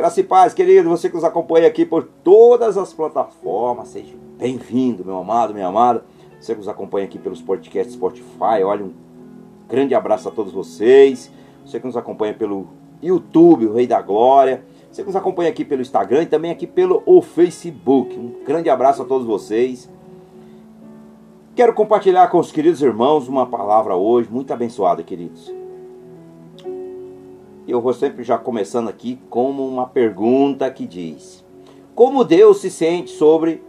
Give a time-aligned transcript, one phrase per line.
[0.00, 5.04] Graça e paz, querido, você que nos acompanha aqui por todas as plataformas, seja bem-vindo,
[5.04, 6.02] meu amado, minha amada.
[6.40, 8.94] Você que nos acompanha aqui pelos podcasts Spotify, olha, um
[9.68, 11.30] grande abraço a todos vocês.
[11.66, 12.68] Você que nos acompanha pelo
[13.02, 14.64] YouTube, o Rei da Glória.
[14.90, 18.18] Você que nos acompanha aqui pelo Instagram e também aqui pelo o Facebook.
[18.18, 19.86] Um grande abraço a todos vocês.
[21.54, 25.59] Quero compartilhar com os queridos irmãos uma palavra hoje muito abençoada, queridos.
[27.70, 31.44] Eu vou sempre já começando aqui como uma pergunta que diz:
[31.94, 33.62] Como Deus se sente sobre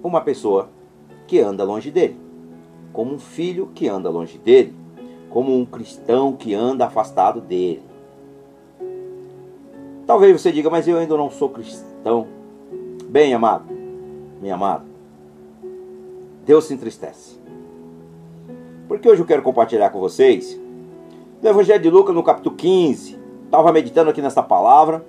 [0.00, 0.68] uma pessoa
[1.26, 2.16] que anda longe dele?
[2.92, 4.72] Como um filho que anda longe dele?
[5.28, 7.82] Como um cristão que anda afastado dele?
[10.06, 12.28] Talvez você diga, mas eu ainda não sou cristão.
[13.08, 13.64] Bem, amado,
[14.40, 14.84] minha amada,
[16.46, 17.40] Deus se entristece.
[18.86, 20.59] Porque hoje eu quero compartilhar com vocês
[21.40, 23.18] do Evangelho de Lucas no capítulo 15.
[23.46, 25.04] Estava meditando aqui nessa palavra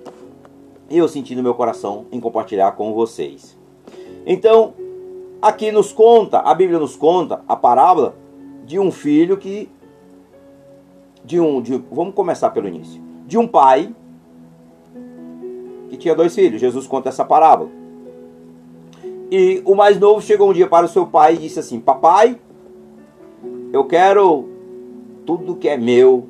[0.88, 3.56] e eu senti no meu coração em compartilhar com vocês.
[4.26, 4.72] Então,
[5.40, 8.16] aqui nos conta, a Bíblia nos conta a parábola
[8.64, 9.68] de um filho que
[11.24, 13.94] de um, de, vamos começar pelo início, de um pai
[15.88, 16.60] que tinha dois filhos.
[16.60, 17.70] Jesus conta essa parábola.
[19.30, 22.40] E o mais novo chegou um dia para o seu pai e disse assim: Papai,
[23.72, 24.51] eu quero
[25.24, 26.26] tudo que é meu,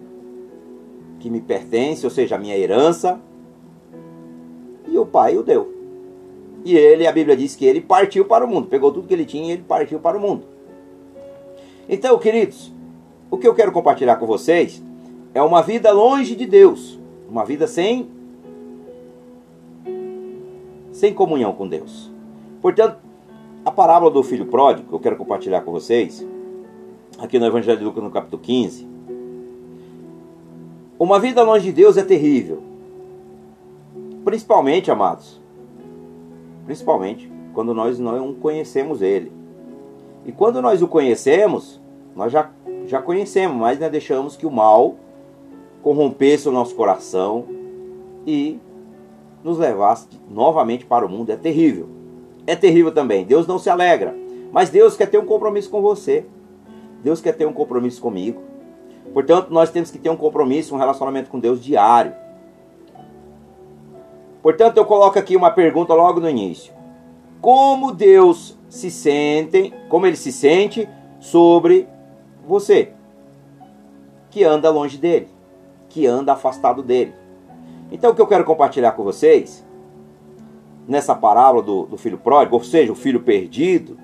[1.20, 3.20] que me pertence, ou seja, a minha herança.
[4.88, 5.72] E o pai o deu.
[6.64, 9.24] E ele, a Bíblia diz que ele partiu para o mundo, pegou tudo que ele
[9.24, 10.44] tinha e ele partiu para o mundo.
[11.88, 12.72] Então, queridos,
[13.30, 14.82] o que eu quero compartilhar com vocês
[15.34, 16.98] é uma vida longe de Deus,
[17.28, 18.08] uma vida sem
[20.92, 22.12] sem comunhão com Deus.
[22.60, 22.98] Portanto,
[23.64, 26.24] a parábola do filho pródigo, que eu quero compartilhar com vocês,
[27.22, 28.86] aqui no Evangelho de Lucas, no capítulo 15.
[30.98, 32.60] Uma vida longe de Deus é terrível.
[34.24, 35.40] Principalmente, amados,
[36.66, 39.30] principalmente quando nós não conhecemos Ele.
[40.26, 41.80] E quando nós o conhecemos,
[42.14, 42.50] nós já,
[42.86, 44.96] já conhecemos, mas nós deixamos que o mal
[45.80, 47.44] corrompesse o nosso coração
[48.26, 48.58] e
[49.44, 51.30] nos levasse novamente para o mundo.
[51.30, 51.88] É terrível.
[52.46, 53.24] É terrível também.
[53.24, 54.16] Deus não se alegra.
[54.52, 56.24] Mas Deus quer ter um compromisso com você.
[57.02, 58.42] Deus quer ter um compromisso comigo.
[59.12, 62.14] Portanto, nós temos que ter um compromisso, um relacionamento com Deus diário.
[64.42, 66.72] Portanto, eu coloco aqui uma pergunta logo no início.
[67.40, 70.88] Como Deus se sente, como ele se sente
[71.20, 71.86] sobre
[72.46, 72.92] você
[74.30, 75.28] que anda longe dele,
[75.88, 77.14] que anda afastado dele?
[77.90, 79.64] Então, o que eu quero compartilhar com vocês,
[80.86, 83.98] nessa parábola do, do filho pródigo, ou seja, o filho perdido.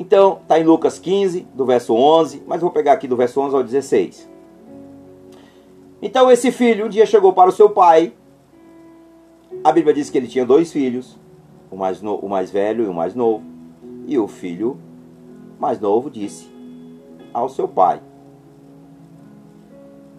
[0.00, 3.54] Então, está em Lucas 15, do verso 11, mas vou pegar aqui do verso 11
[3.54, 4.30] ao 16.
[6.00, 8.14] Então, esse filho um dia chegou para o seu pai.
[9.62, 11.18] A Bíblia diz que ele tinha dois filhos,
[11.70, 13.44] o mais, no, o mais velho e o mais novo.
[14.06, 14.80] E o filho
[15.58, 16.50] mais novo disse
[17.34, 18.00] ao seu pai: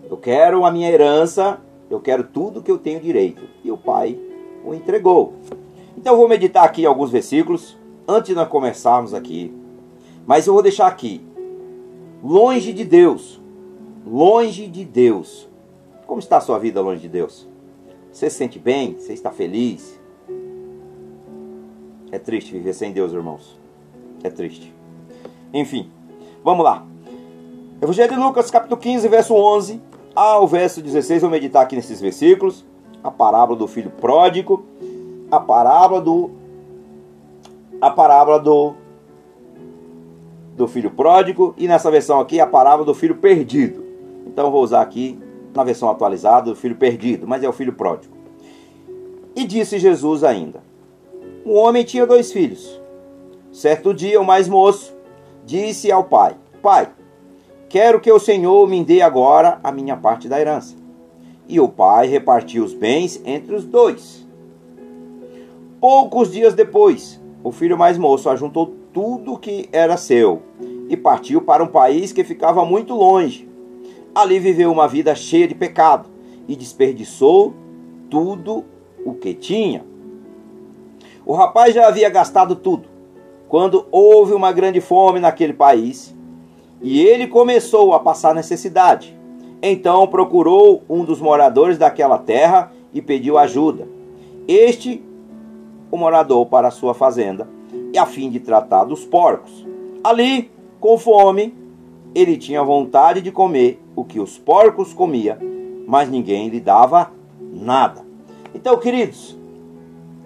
[0.08, 1.59] Eu quero a minha herança
[1.90, 3.42] eu quero tudo que eu tenho direito.
[3.63, 4.18] E o pai
[4.63, 5.34] o entregou.
[5.98, 7.78] Então vou meditar aqui alguns versículos
[8.08, 9.61] antes de nós começarmos aqui.
[10.26, 11.26] Mas eu vou deixar aqui.
[12.24, 13.42] Longe de Deus.
[14.06, 15.50] Longe de Deus.
[16.06, 17.48] Como está a sua vida longe de Deus?
[18.12, 18.96] Você se sente bem?
[19.00, 20.00] Você está feliz?
[22.12, 23.58] É triste viver sem Deus, irmãos.
[24.24, 24.74] É triste.
[25.54, 25.90] Enfim,
[26.44, 26.86] vamos lá.
[27.81, 29.81] Evangelho de Lucas, capítulo 15, verso 11
[30.16, 32.66] ao verso 16, vou meditar aqui nesses versículos.
[33.04, 34.66] A parábola do filho pródigo,
[35.31, 36.30] a parábola do
[37.80, 38.76] a parábola do
[40.56, 43.83] do filho pródigo e nessa versão aqui a parábola do filho perdido.
[44.25, 45.19] Então vou usar aqui
[45.53, 48.15] na versão atualizada do filho perdido, mas é o filho pródigo.
[49.36, 50.62] E disse Jesus ainda:
[51.45, 52.80] Um homem tinha dois filhos.
[53.51, 54.94] Certo dia o mais moço
[55.45, 56.89] disse ao pai: Pai,
[57.71, 60.75] Quero que o Senhor me dê agora a minha parte da herança.
[61.47, 64.27] E o pai repartiu os bens entre os dois.
[65.80, 70.42] Poucos dias depois, o filho mais moço ajuntou tudo que era seu
[70.90, 73.48] e partiu para um país que ficava muito longe.
[74.14, 76.10] Ali viveu uma vida cheia de pecado
[76.48, 77.54] e desperdiçou
[78.10, 78.66] tudo
[79.06, 79.86] o que tinha.
[81.26, 82.90] O rapaz já havia gastado tudo
[83.48, 86.16] quando houve uma grande fome naquele país
[86.82, 89.18] e ele começou a passar necessidade.
[89.62, 93.88] Então procurou um dos moradores daquela terra e pediu ajuda.
[94.48, 95.04] Este
[95.92, 97.48] o morador para sua fazenda,
[97.94, 99.66] e a fim de tratar dos porcos.
[100.04, 101.54] Ali, com fome,
[102.14, 105.38] ele tinha vontade de comer o que os porcos comiam,
[105.88, 108.06] mas ninguém lhe dava nada.
[108.54, 109.38] Então, queridos,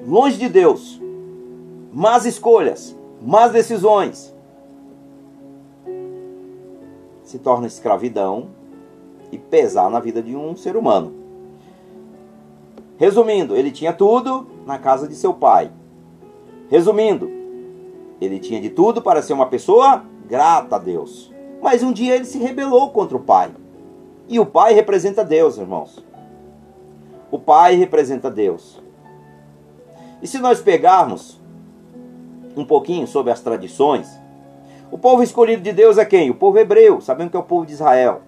[0.05, 1.01] longe de Deus,
[1.93, 4.33] más escolhas, más decisões,
[7.23, 8.47] se torna escravidão
[9.31, 11.13] e pesar na vida de um ser humano.
[12.97, 15.71] Resumindo, ele tinha tudo na casa de seu pai.
[16.69, 17.29] Resumindo,
[18.19, 21.33] ele tinha de tudo para ser uma pessoa grata a Deus.
[21.61, 23.51] Mas um dia ele se rebelou contra o pai.
[24.27, 26.03] E o pai representa Deus, irmãos.
[27.29, 28.81] O pai representa Deus.
[30.21, 31.39] E se nós pegarmos
[32.55, 34.19] um pouquinho sobre as tradições,
[34.91, 36.29] o povo escolhido de Deus é quem?
[36.29, 38.21] O povo hebreu, sabemos que é o povo de Israel.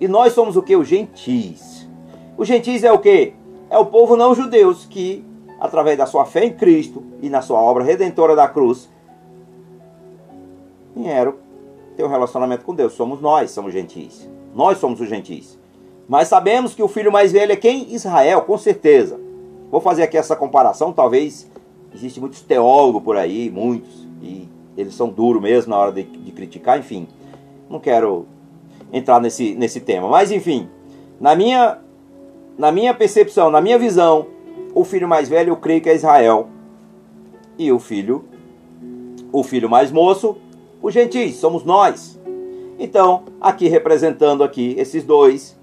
[0.00, 0.76] E nós somos o que?
[0.76, 1.88] Os gentis.
[2.36, 3.34] Os gentis é o que?
[3.70, 5.24] É o povo não judeus que,
[5.60, 8.90] através da sua fé em Cristo e na sua obra redentora da cruz,
[10.96, 11.34] vieram
[11.96, 12.94] ter um relacionamento com Deus.
[12.94, 14.28] Somos nós, somos gentis.
[14.54, 15.58] Nós somos os gentis.
[16.08, 17.92] Mas sabemos que o filho mais velho é quem?
[17.92, 19.20] Israel, com certeza.
[19.70, 21.50] Vou fazer aqui essa comparação, talvez
[21.92, 26.30] existe muitos teólogos por aí, muitos, e eles são duros mesmo na hora de, de
[26.32, 27.08] criticar, enfim.
[27.68, 28.26] Não quero
[28.92, 30.08] entrar nesse, nesse tema.
[30.08, 30.68] Mas enfim,
[31.20, 31.78] na minha,
[32.56, 34.26] na minha percepção, na minha visão,
[34.74, 36.48] o filho mais velho eu creio que é Israel.
[37.58, 38.24] E o filho,
[39.32, 40.36] o filho mais moço,
[40.82, 42.18] os gentis, somos nós.
[42.78, 45.58] Então, aqui representando aqui esses dois,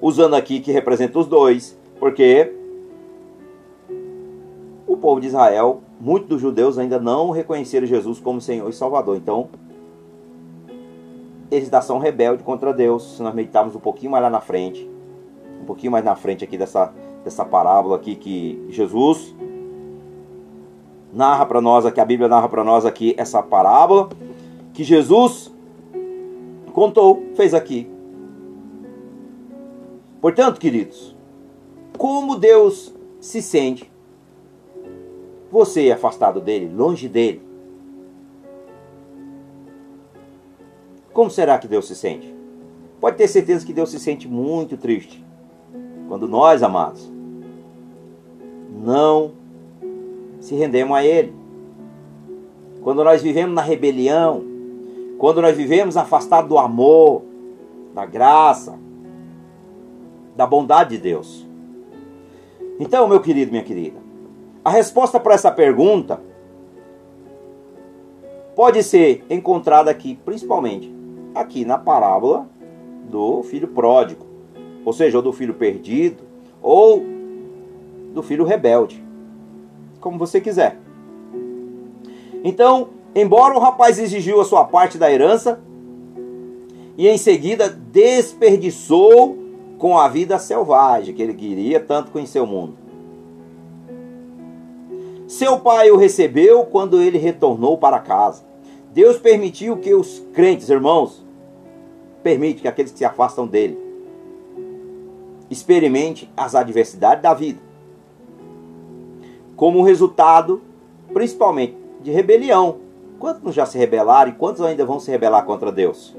[0.00, 2.52] usando aqui que representa os dois, porque
[4.86, 9.16] o povo de Israel, muitos dos judeus ainda não reconheceram Jesus como Senhor e Salvador.
[9.16, 9.48] Então,
[11.50, 13.16] eles da são rebelde contra Deus.
[13.16, 14.88] Se nós meditarmos um pouquinho mais lá na frente,
[15.60, 16.92] um pouquinho mais na frente aqui dessa,
[17.24, 19.34] dessa parábola aqui que Jesus
[21.12, 24.08] narra para nós aqui, a Bíblia narra para nós aqui essa parábola
[24.76, 25.52] que Jesus
[26.72, 27.90] contou, fez aqui.
[30.20, 31.16] Portanto, queridos,
[31.98, 33.90] como Deus se sente
[35.50, 37.46] você é afastado dele, longe dele,
[41.16, 42.30] Como será que Deus se sente?
[43.00, 45.24] Pode ter certeza que Deus se sente muito triste
[46.08, 47.10] quando nós, amados,
[48.70, 49.32] não
[50.38, 51.32] se rendemos a Ele.
[52.82, 54.55] Quando nós vivemos na rebelião,
[55.18, 57.22] quando nós vivemos afastados do amor,
[57.94, 58.78] da graça,
[60.36, 61.46] da bondade de Deus.
[62.78, 63.98] Então, meu querido, minha querida,
[64.64, 66.20] a resposta para essa pergunta
[68.54, 70.94] pode ser encontrada aqui, principalmente
[71.34, 72.48] aqui na parábola
[73.10, 74.26] do filho pródigo,
[74.84, 76.22] ou seja, ou do filho perdido,
[76.62, 77.02] ou
[78.12, 79.02] do filho rebelde,
[80.00, 80.78] como você quiser.
[82.42, 85.58] Então, embora o rapaz exigiu a sua parte da herança
[86.96, 89.36] e em seguida desperdiçou
[89.78, 92.76] com a vida selvagem que ele queria tanto conhecer o mundo.
[95.26, 98.44] Seu pai o recebeu quando ele retornou para casa.
[98.92, 101.24] Deus permitiu que os crentes, irmãos,
[102.22, 103.86] permite que aqueles que se afastam dele
[105.50, 107.60] experimente as adversidades da vida.
[109.54, 110.60] Como resultado,
[111.12, 112.85] principalmente, de rebelião.
[113.18, 116.14] Quantos já se rebelaram e quantos ainda vão se rebelar contra Deus?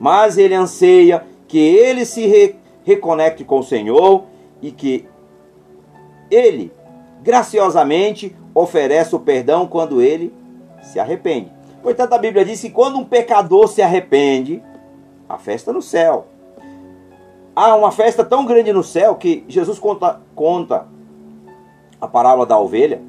[0.00, 4.24] Mas ele anseia que ele se re reconecte com o Senhor
[4.62, 5.06] e que
[6.30, 6.72] ele
[7.22, 10.32] graciosamente oferece o perdão quando ele
[10.82, 11.52] se arrepende.
[11.82, 14.62] Portanto, a Bíblia diz que quando um pecador se arrepende,
[15.28, 16.26] a festa no céu.
[17.54, 20.86] Há uma festa tão grande no céu que Jesus conta, conta
[22.00, 23.02] a parábola da ovelha,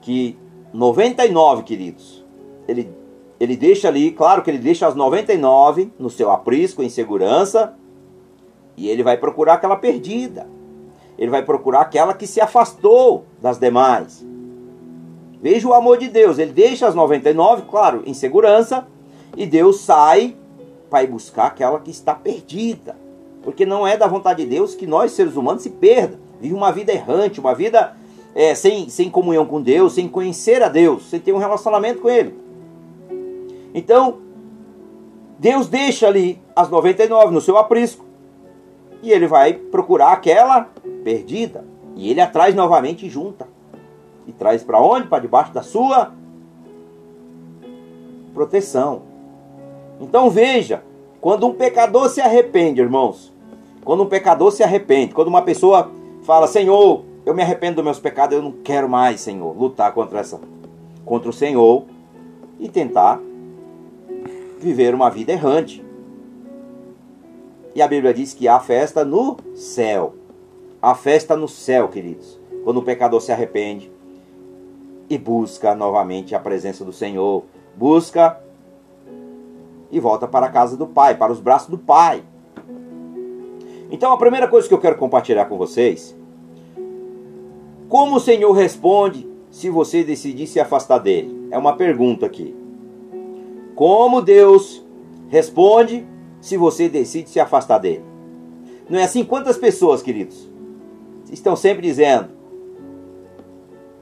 [0.00, 0.38] que
[0.74, 2.24] 99, queridos,
[2.66, 2.90] ele,
[3.38, 7.74] ele deixa ali, claro que ele deixa as 99 no seu aprisco, em segurança,
[8.76, 10.48] e ele vai procurar aquela perdida.
[11.16, 14.26] Ele vai procurar aquela que se afastou das demais.
[15.40, 16.38] Veja o amor de Deus.
[16.38, 18.88] Ele deixa as 99, claro, em segurança,
[19.36, 20.34] e Deus sai
[20.90, 22.96] para ir buscar aquela que está perdida.
[23.44, 26.18] Porque não é da vontade de Deus que nós, seres humanos, se perda.
[26.40, 27.94] Vive uma vida errante, uma vida
[28.34, 32.10] é, sem, sem comunhão com Deus, sem conhecer a Deus, sem ter um relacionamento com
[32.10, 32.34] Ele.
[33.74, 34.18] Então,
[35.38, 38.04] Deus deixa ali as 99 no seu aprisco
[39.02, 40.70] e ele vai procurar aquela
[41.04, 41.64] perdida.
[41.94, 43.46] E ele atrás novamente e junta.
[44.26, 45.06] E traz para onde?
[45.06, 46.12] Para debaixo da sua
[48.32, 49.02] proteção.
[50.00, 50.82] Então veja,
[51.20, 53.32] quando um pecador se arrepende, irmãos,
[53.84, 55.90] quando um pecador se arrepende, quando uma pessoa
[56.22, 60.20] fala, Senhor, eu me arrependo dos meus pecados, eu não quero mais, Senhor, lutar contra
[60.20, 60.38] essa,
[61.04, 61.84] contra o Senhor
[62.58, 63.20] e tentar
[64.60, 65.84] viver uma vida errante.
[67.74, 70.14] E a Bíblia diz que há festa no céu.
[70.80, 72.38] Há festa no céu, queridos.
[72.62, 73.90] Quando o pecador se arrepende
[75.08, 77.44] e busca novamente a presença do Senhor.
[77.74, 78.38] Busca
[79.90, 82.22] e volta para a casa do Pai, para os braços do Pai.
[83.90, 86.16] Então a primeira coisa que eu quero compartilhar com vocês,
[87.88, 91.48] como o Senhor responde se você decidir se afastar dele?
[91.50, 92.54] É uma pergunta aqui.
[93.74, 94.84] Como Deus
[95.28, 96.06] responde
[96.40, 98.04] se você decide se afastar dele?
[98.88, 99.24] Não é assim?
[99.24, 100.48] Quantas pessoas, queridos,
[101.30, 102.28] estão sempre dizendo: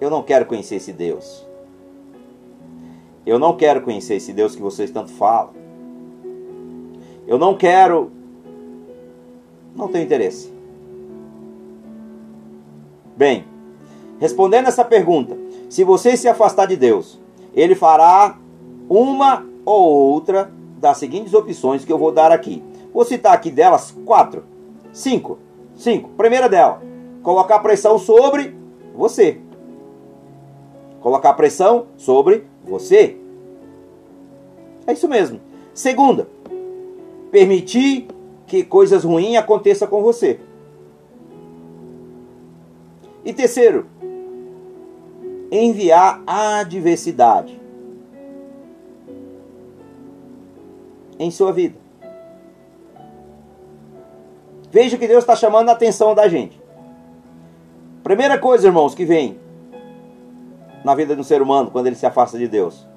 [0.00, 1.46] Eu não quero conhecer esse Deus.
[3.24, 5.54] Eu não quero conhecer esse Deus que vocês tanto falam.
[7.26, 8.10] Eu não quero.
[9.74, 10.52] Não tenho interesse.
[13.16, 13.44] Bem,
[14.22, 15.36] respondendo essa pergunta,
[15.68, 17.18] se você se afastar de Deus,
[17.52, 18.38] Ele fará
[18.88, 20.48] uma ou outra
[20.78, 22.62] das seguintes opções que eu vou dar aqui.
[22.94, 24.44] Vou citar aqui delas quatro,
[24.92, 25.38] cinco,
[25.74, 26.08] cinco.
[26.10, 26.80] Primeira dela,
[27.20, 28.54] colocar pressão sobre
[28.94, 29.40] você.
[31.00, 33.16] Colocar pressão sobre você.
[34.86, 35.40] É isso mesmo.
[35.74, 36.28] Segunda,
[37.32, 38.06] permitir
[38.46, 40.38] que coisas ruins aconteçam com você.
[43.24, 43.86] E terceiro,
[45.52, 47.60] enviar adversidade
[51.18, 51.76] em sua vida.
[54.70, 56.58] Veja que Deus está chamando a atenção da gente.
[58.02, 59.38] Primeira coisa, irmãos, que vem
[60.82, 62.88] na vida do ser humano quando ele se afasta de Deus.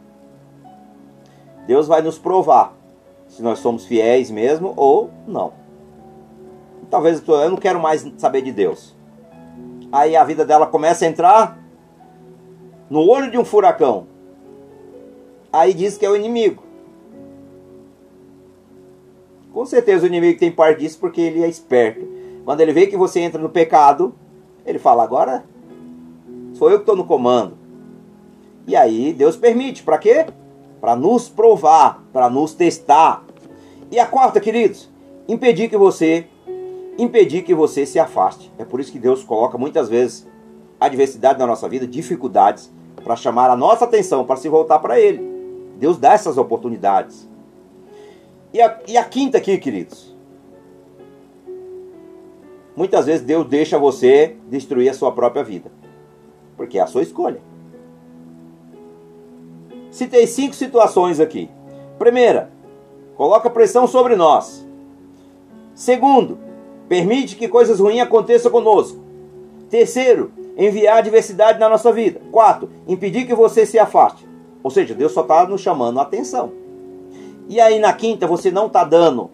[1.68, 2.74] Deus vai nos provar
[3.28, 5.52] se nós somos fiéis mesmo ou não.
[6.90, 8.96] Talvez eu não quero mais saber de Deus.
[9.92, 11.65] Aí a vida dela começa a entrar
[12.90, 14.08] no olho de um furacão.
[15.52, 16.64] Aí diz que é o inimigo.
[19.54, 22.06] Com certeza o inimigo tem parte disso porque ele é esperto.
[22.44, 24.14] Quando ele vê que você entra no pecado,
[24.66, 25.46] ele fala: agora
[26.54, 27.58] sou eu que estou no comando.
[28.68, 29.84] E aí Deus permite.
[29.84, 30.26] Para quê?
[30.86, 33.26] para nos provar, para nos testar.
[33.90, 34.88] E a quarta, queridos,
[35.28, 36.28] impedir que você
[36.96, 38.52] impedir que você se afaste.
[38.60, 40.28] É por isso que Deus coloca muitas vezes
[40.80, 42.72] adversidade na nossa vida, dificuldades,
[43.04, 45.22] para chamar a nossa atenção, para se voltar para Ele.
[45.78, 47.28] Deus dá essas oportunidades.
[48.54, 50.16] E a, e a quinta aqui, queridos.
[52.76, 55.72] Muitas vezes Deus deixa você destruir a sua própria vida.
[56.58, 57.42] Porque é a sua escolha.
[59.92, 61.50] Citei cinco situações aqui.
[61.98, 62.52] Primeira,
[63.16, 64.66] coloca pressão sobre nós.
[65.74, 66.38] Segundo,
[66.90, 69.00] permite que coisas ruins aconteçam conosco.
[69.70, 72.22] Terceiro, enviar adversidade na nossa vida.
[72.32, 74.28] Quarto, impedir que você se afaste.
[74.64, 76.52] Ou seja, Deus só está nos chamando a atenção.
[77.48, 79.30] E aí na quinta você não está dando,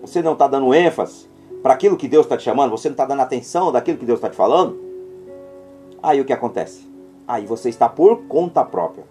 [0.00, 1.26] você não está dando ênfase
[1.62, 4.18] para aquilo que Deus está te chamando, você não está dando atenção daquilo que Deus
[4.18, 4.78] está te falando.
[6.02, 6.88] Aí o que acontece?
[7.26, 9.04] Aí você está por conta própria.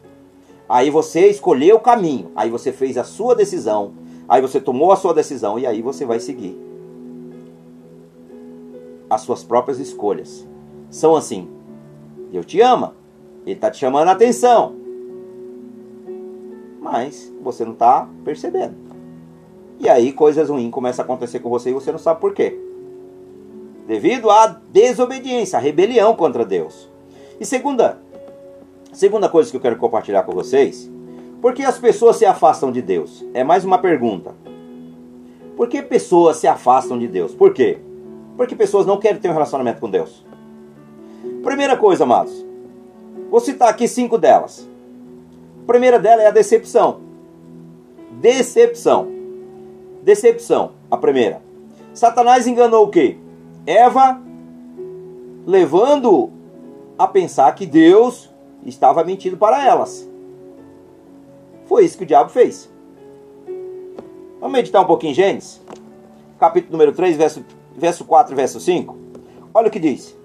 [0.68, 3.94] Aí você escolheu o caminho, aí você fez a sua decisão,
[4.28, 6.58] aí você tomou a sua decisão e aí você vai seguir
[9.10, 10.48] as suas próprias escolhas.
[10.92, 11.50] São assim:
[12.32, 12.94] Deus te ama,
[13.44, 14.76] Ele está te chamando a atenção,
[16.80, 18.76] mas você não está percebendo.
[19.80, 22.60] E aí coisas ruins começam a acontecer com você e você não sabe por quê.
[23.88, 26.88] Devido à desobediência, à rebelião contra Deus.
[27.40, 28.00] E segunda,
[28.92, 30.92] Segunda coisa que eu quero compartilhar com vocês:
[31.42, 33.26] por que as pessoas se afastam de Deus?
[33.34, 34.36] É mais uma pergunta.
[35.56, 37.34] Por que pessoas se afastam de Deus?
[37.34, 37.80] Por quê?
[38.36, 40.26] Porque pessoas não querem ter um relacionamento com Deus.
[41.44, 42.46] Primeira coisa, amados.
[43.30, 44.70] Vou citar aqui cinco delas.
[45.64, 47.02] A primeira dela é a decepção.
[48.20, 49.08] Decepção.
[50.04, 51.42] Decepção, a primeira.
[51.94, 53.18] Satanás enganou o quê?
[53.66, 54.22] Eva,
[55.46, 56.32] levando
[56.98, 58.30] a pensar que Deus
[58.66, 60.08] estava mentindo para elas.
[61.66, 62.70] Foi isso que o diabo fez.
[64.40, 65.62] Vamos meditar um pouquinho em Gênesis,
[66.40, 67.46] capítulo número 3, verso,
[67.76, 68.98] verso 4 e verso 5.
[69.54, 70.21] Olha o que diz.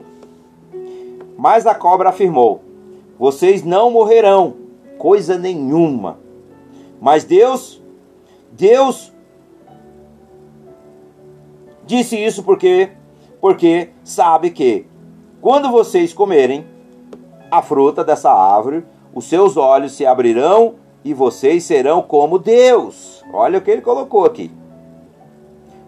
[1.37, 2.63] Mas a cobra afirmou:
[3.19, 4.55] Vocês não morrerão,
[4.99, 6.19] coisa nenhuma.
[7.01, 7.83] Mas Deus,
[8.53, 9.13] Deus
[11.87, 12.91] disse isso porque
[13.41, 14.87] porque sabe que
[15.41, 16.67] quando vocês comerem
[17.51, 20.75] a fruta dessa árvore, os seus olhos se abrirão
[21.05, 23.23] e vocês serão como Deus.
[23.33, 24.51] Olha o que ele colocou aqui.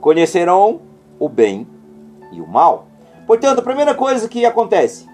[0.00, 0.81] Conhecerão
[1.19, 1.67] o bem
[2.31, 2.87] e o mal.
[3.26, 5.08] Portanto, a primeira coisa que acontece,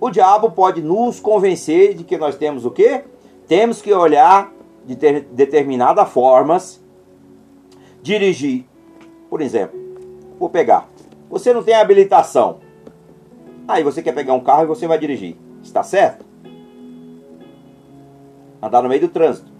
[0.00, 3.04] o diabo pode nos convencer de que nós temos o quê?
[3.46, 4.52] Temos que olhar
[4.84, 6.82] de ter, determinadas formas,
[8.02, 8.66] dirigir
[9.30, 9.78] Por exemplo,
[10.38, 10.88] vou pegar.
[11.30, 12.60] Você não tem habilitação.
[13.66, 15.36] Aí você quer pegar um carro e você vai dirigir.
[15.62, 16.24] Está certo?
[18.62, 19.50] Andar no meio do trânsito.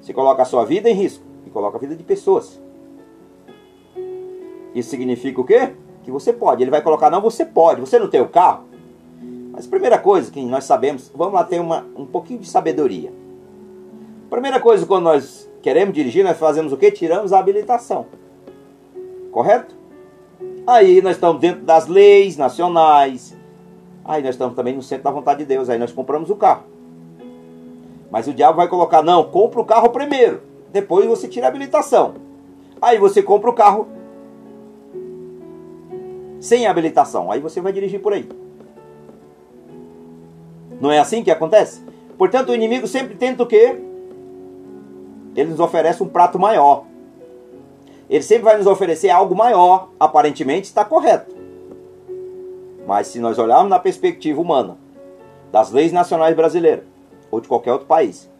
[0.00, 2.60] Você coloca a sua vida em risco e coloca a vida de pessoas.
[4.74, 5.74] Isso significa o quê?
[6.02, 6.62] Que você pode.
[6.62, 7.80] Ele vai colocar, não, você pode.
[7.80, 8.64] Você não tem o carro?
[9.56, 13.10] Mas primeira coisa que nós sabemos, vamos lá ter uma, um pouquinho de sabedoria.
[14.28, 16.90] Primeira coisa, quando nós queremos dirigir, nós fazemos o quê?
[16.90, 18.04] Tiramos a habilitação.
[19.32, 19.74] Correto?
[20.66, 23.34] Aí nós estamos dentro das leis nacionais.
[24.04, 25.70] Aí nós estamos também no centro da vontade de Deus.
[25.70, 26.64] Aí nós compramos o carro.
[28.10, 30.42] Mas o diabo vai colocar, não, compra o carro primeiro.
[30.70, 32.14] Depois você tira a habilitação.
[32.80, 33.88] Aí você compra o carro
[36.40, 37.32] sem habilitação.
[37.32, 38.28] Aí você vai dirigir por aí.
[40.80, 41.80] Não é assim que acontece?
[42.18, 43.80] Portanto, o inimigo sempre tenta o quê?
[45.34, 46.84] Ele nos oferece um prato maior.
[48.08, 49.90] Ele sempre vai nos oferecer algo maior.
[49.98, 51.34] Aparentemente está correto.
[52.86, 54.78] Mas se nós olharmos na perspectiva humana,
[55.52, 56.84] das leis nacionais brasileiras,
[57.30, 58.30] ou de qualquer outro país,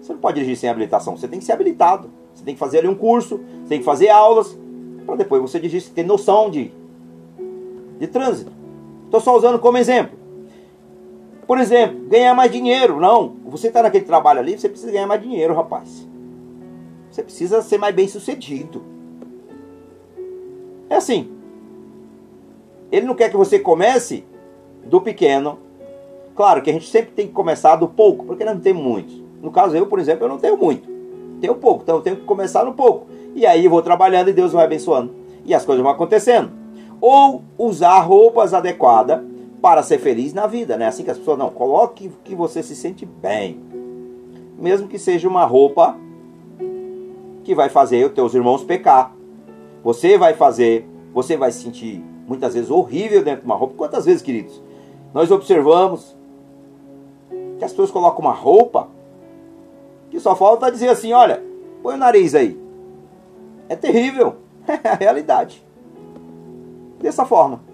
[0.00, 1.16] você não pode dirigir sem habilitação.
[1.16, 2.10] Você tem que ser habilitado.
[2.34, 4.58] Você tem que fazer ali um curso, você tem que fazer aulas,
[5.04, 6.72] para depois você dirigir, você ter noção de,
[7.98, 8.50] de trânsito.
[9.04, 10.18] Estou só usando como exemplo.
[11.52, 12.98] Por exemplo, ganhar mais dinheiro.
[12.98, 16.08] Não, você está naquele trabalho ali, você precisa ganhar mais dinheiro, rapaz.
[17.10, 18.82] Você precisa ser mais bem sucedido.
[20.88, 21.30] É assim.
[22.90, 24.24] Ele não quer que você comece
[24.86, 25.58] do pequeno.
[26.34, 29.12] Claro que a gente sempre tem que começar do pouco, porque não tem muito.
[29.42, 30.88] No caso, eu, por exemplo, eu não tenho muito.
[31.38, 33.08] Tenho pouco, então eu tenho que começar no pouco.
[33.34, 35.14] E aí eu vou trabalhando e Deus vai abençoando.
[35.44, 36.50] E as coisas vão acontecendo.
[36.98, 39.20] Ou usar roupas adequadas
[39.62, 40.88] para ser feliz na vida, né?
[40.88, 43.60] Assim que as pessoas não coloque que você se sente bem.
[44.58, 45.96] Mesmo que seja uma roupa
[47.44, 49.14] que vai fazer os teus irmãos pecar.
[49.84, 53.74] Você vai fazer, você vai se sentir muitas vezes horrível dentro de uma roupa.
[53.76, 54.60] Quantas vezes, queridos,
[55.14, 56.16] nós observamos
[57.58, 58.88] que as pessoas colocam uma roupa
[60.10, 61.40] que só falta dizer assim, olha,
[61.82, 62.60] põe o nariz aí.
[63.68, 64.36] É terrível.
[64.84, 65.60] É a realidade.
[67.00, 67.71] Dessa forma.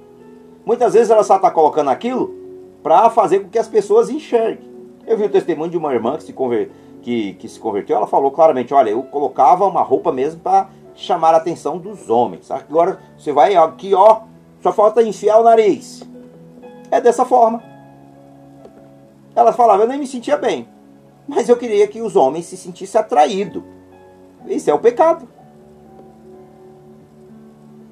[0.68, 2.34] Muitas vezes ela só está colocando aquilo
[2.82, 4.68] para fazer com que as pessoas enxerguem.
[5.06, 6.70] Eu vi o testemunho de uma irmã que se, conver...
[7.00, 11.32] que, que se converteu, ela falou claramente, olha, eu colocava uma roupa mesmo para chamar
[11.32, 12.50] a atenção dos homens.
[12.50, 14.20] Agora você vai aqui, ó,
[14.62, 16.02] só falta enfiar o nariz.
[16.90, 17.62] É dessa forma.
[19.34, 20.68] Ela falava, eu nem me sentia bem.
[21.26, 23.62] Mas eu queria que os homens se sentissem atraídos.
[24.46, 25.26] Isso é o pecado.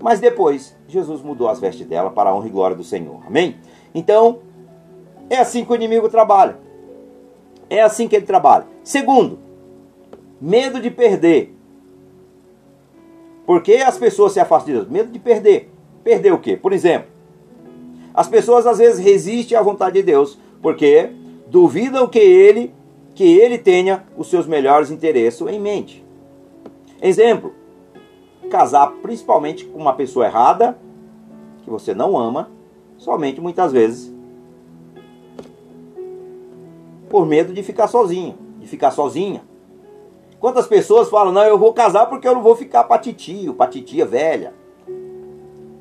[0.06, 3.24] Mas depois, Jesus mudou as vestes dela para a honra e glória do Senhor.
[3.26, 3.56] Amém?
[3.92, 4.38] Então,
[5.28, 6.58] é assim que o inimigo trabalha.
[7.68, 8.66] É assim que ele trabalha.
[8.84, 9.36] Segundo,
[10.40, 11.52] medo de perder.
[13.44, 14.88] Por que as pessoas se afastam de Deus?
[14.88, 15.72] Medo de perder.
[16.04, 16.56] Perder o quê?
[16.56, 17.08] Por exemplo,
[18.14, 21.10] as pessoas às vezes resistem à vontade de Deus porque
[21.48, 22.72] duvidam que ele
[23.12, 26.06] que ele tenha os seus melhores interesses em mente.
[27.02, 27.52] Exemplo,
[28.46, 30.78] casar principalmente com uma pessoa errada,
[31.62, 32.50] que você não ama,
[32.96, 34.14] somente muitas vezes
[37.08, 39.42] por medo de ficar sozinho, de ficar sozinha.
[40.38, 43.70] Quantas pessoas falam, não, eu vou casar porque eu não vou ficar para titio, para
[43.70, 44.52] titia velha.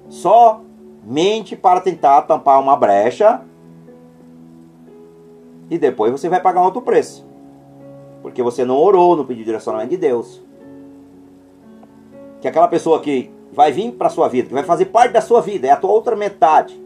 [0.08, 0.62] Só
[1.04, 3.41] mente para tentar tampar uma brecha
[5.69, 7.25] e depois você vai pagar um alto preço.
[8.21, 10.41] Porque você não orou no pedido de direcionamento de Deus
[12.45, 15.41] que aquela pessoa que vai vir para sua vida, que vai fazer parte da sua
[15.41, 16.79] vida, é a tua outra metade.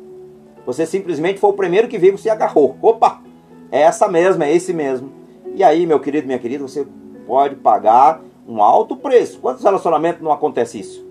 [0.66, 2.78] Você simplesmente foi o primeiro que veio, você agarrou.
[2.82, 3.22] Opa,
[3.70, 5.12] é essa mesma, é esse mesmo.
[5.54, 6.88] E aí, meu querido, minha querida, você
[7.28, 9.42] pode pagar um alto preço.
[9.42, 11.06] Quantos relacionamentos não acontece isso?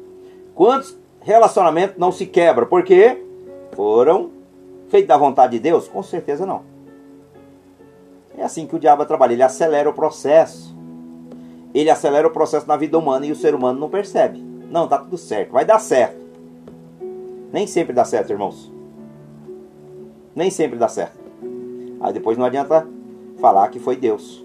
[0.54, 2.66] Quantos relacionamentos não se quebram?
[2.66, 3.22] Porque
[3.72, 4.30] foram
[4.88, 5.88] feitos da vontade de Deus?
[5.88, 6.62] Com certeza não.
[8.34, 10.74] É assim que o diabo trabalha, ele acelera o processo
[11.80, 14.42] ele acelera o processo na vida humana e o ser humano não percebe.
[14.70, 16.18] Não, tá tudo certo, vai dar certo.
[17.52, 18.70] Nem sempre dá certo, irmãos.
[20.34, 21.18] Nem sempre dá certo.
[22.00, 22.86] Aí depois não adianta
[23.40, 24.44] falar que foi Deus.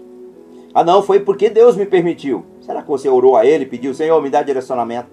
[0.72, 2.44] Ah, não, foi porque Deus me permitiu.
[2.60, 5.08] Será que você orou a Ele, pediu, Senhor, me dá direcionamento?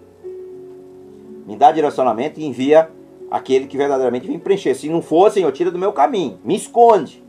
[1.46, 2.90] Me dá direcionamento e envia
[3.30, 4.74] aquele que verdadeiramente vem preencher.
[4.74, 6.40] Se não for, Senhor, tira do meu caminho.
[6.44, 7.24] Me esconde.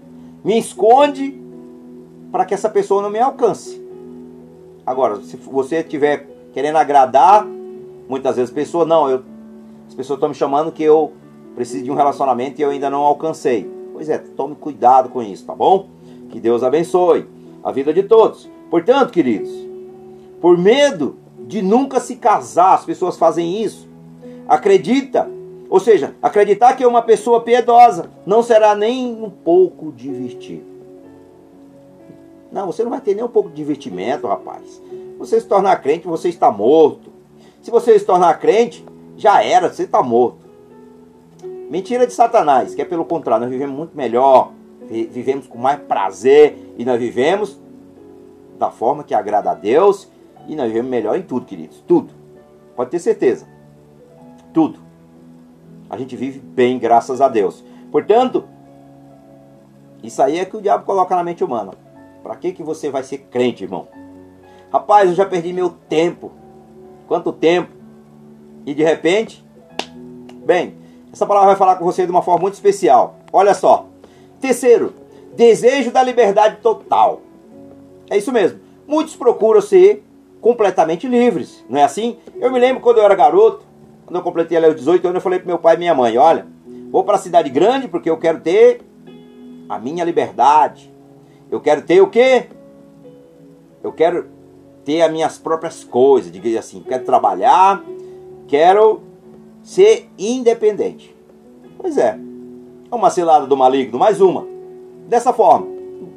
[0.44, 1.38] Me esconde
[2.30, 3.81] para que essa pessoa não me alcance.
[4.86, 7.46] Agora, se você estiver querendo agradar,
[8.08, 9.22] muitas vezes pessoas, não, eu,
[9.88, 11.12] as pessoas estão me chamando que eu
[11.54, 13.70] preciso de um relacionamento e eu ainda não alcancei.
[13.92, 15.88] Pois é, tome cuidado com isso, tá bom?
[16.30, 17.26] Que Deus abençoe
[17.62, 18.50] a vida de todos.
[18.70, 19.50] Portanto, queridos,
[20.40, 21.16] por medo
[21.46, 22.74] de nunca se casar.
[22.74, 23.88] As pessoas fazem isso.
[24.48, 25.30] Acredita,
[25.68, 30.71] ou seja, acreditar que uma pessoa piedosa não será nem um pouco divertido.
[32.52, 34.80] Não, você não vai ter nem um pouco de divertimento, rapaz.
[35.18, 37.10] Você se tornar crente, você está morto.
[37.62, 38.84] Se você se tornar crente,
[39.16, 40.42] já era, você está morto.
[41.70, 44.52] Mentira de Satanás, que é pelo contrário, nós vivemos muito melhor,
[44.88, 47.58] vivemos com mais prazer e nós vivemos
[48.58, 50.06] da forma que agrada a Deus
[50.46, 51.82] e nós vivemos melhor em tudo, queridos.
[51.86, 52.12] Tudo.
[52.76, 53.46] Pode ter certeza.
[54.52, 54.78] Tudo.
[55.88, 57.64] A gente vive bem, graças a Deus.
[57.90, 58.44] Portanto,
[60.02, 61.72] isso aí é que o diabo coloca na mente humana.
[62.22, 63.88] Para que, que você vai ser crente, irmão?
[64.72, 66.32] Rapaz, eu já perdi meu tempo.
[67.06, 67.70] Quanto tempo?
[68.64, 69.44] E de repente,
[70.44, 70.76] bem,
[71.12, 73.16] essa palavra vai falar com você de uma forma muito especial.
[73.32, 73.86] Olha só.
[74.40, 74.94] Terceiro,
[75.34, 77.20] desejo da liberdade total.
[78.08, 78.60] É isso mesmo.
[78.86, 80.04] Muitos procuram ser
[80.40, 82.18] completamente livres, não é assim?
[82.40, 83.64] Eu me lembro quando eu era garoto,
[84.04, 86.18] quando eu completei ali os 18 anos, eu falei para meu pai e minha mãe:
[86.18, 86.46] olha,
[86.90, 88.82] vou para a cidade grande porque eu quero ter
[89.68, 90.91] a minha liberdade.
[91.52, 92.46] Eu quero ter o quê?
[93.84, 94.26] Eu quero
[94.86, 97.84] ter as minhas próprias coisas, diga assim, quero trabalhar,
[98.48, 99.02] quero
[99.62, 101.14] ser independente.
[101.76, 102.18] Pois é,
[102.90, 104.46] é uma cilada do maligno, mais uma.
[105.06, 105.66] Dessa forma,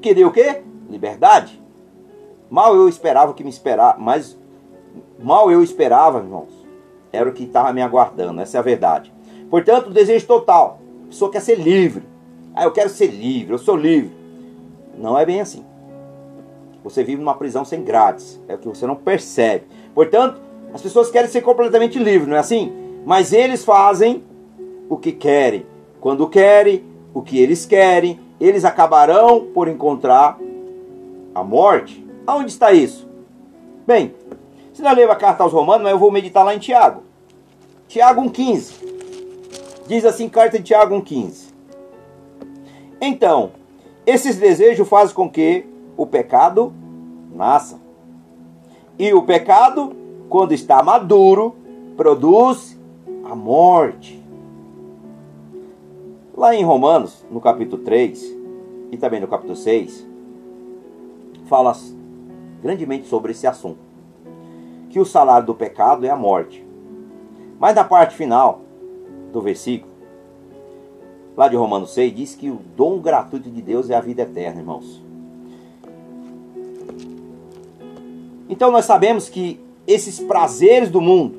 [0.01, 0.61] queria o quê?
[0.89, 1.61] Liberdade.
[2.49, 4.39] Mal eu esperava que me esperar, mas
[5.19, 6.65] mal eu esperava, irmãos,
[7.11, 9.13] era o que estava me aguardando, essa é a verdade.
[9.49, 10.79] Portanto, desejo total.
[11.03, 12.03] A pessoa quer ser livre.
[12.53, 14.24] Ah, eu quero ser livre, eu sou livre.
[14.97, 15.63] Não é bem assim.
[16.84, 18.39] Você vive numa prisão sem grades.
[18.47, 19.65] É o que você não percebe.
[19.93, 20.39] Portanto,
[20.73, 22.71] as pessoas querem ser completamente livres, não é assim?
[23.05, 24.23] Mas eles fazem
[24.89, 25.65] o que querem.
[25.99, 30.38] Quando querem, o que eles querem, eles acabarão por encontrar
[31.34, 32.05] a morte.
[32.27, 33.08] Aonde está isso?
[33.88, 34.13] Bem,
[34.73, 37.03] se nós ler a carta aos Romanos, eu vou meditar lá em Tiago.
[37.88, 38.73] Tiago 1,15.
[39.88, 41.53] Diz assim, carta de Tiago 1,15.
[42.99, 43.51] Então,
[44.05, 45.65] esses desejos fazem com que
[45.97, 46.73] o pecado
[47.33, 47.79] nasça.
[48.97, 49.95] E o pecado,
[50.29, 51.55] quando está maduro,
[51.97, 52.79] produz
[53.23, 54.23] a morte.
[56.35, 58.35] Lá em Romanos, no capítulo 3
[58.91, 60.05] e também no capítulo 6,
[61.45, 61.75] fala
[62.61, 63.79] grandemente sobre esse assunto.
[64.89, 66.65] Que o salário do pecado é a morte.
[67.59, 68.61] Mas na parte final
[69.31, 69.91] do versículo,
[71.35, 74.61] lá de Romanos 6, diz que o dom gratuito de Deus é a vida eterna,
[74.61, 75.03] irmãos.
[78.47, 81.35] Então nós sabemos que esses prazeres do mundo,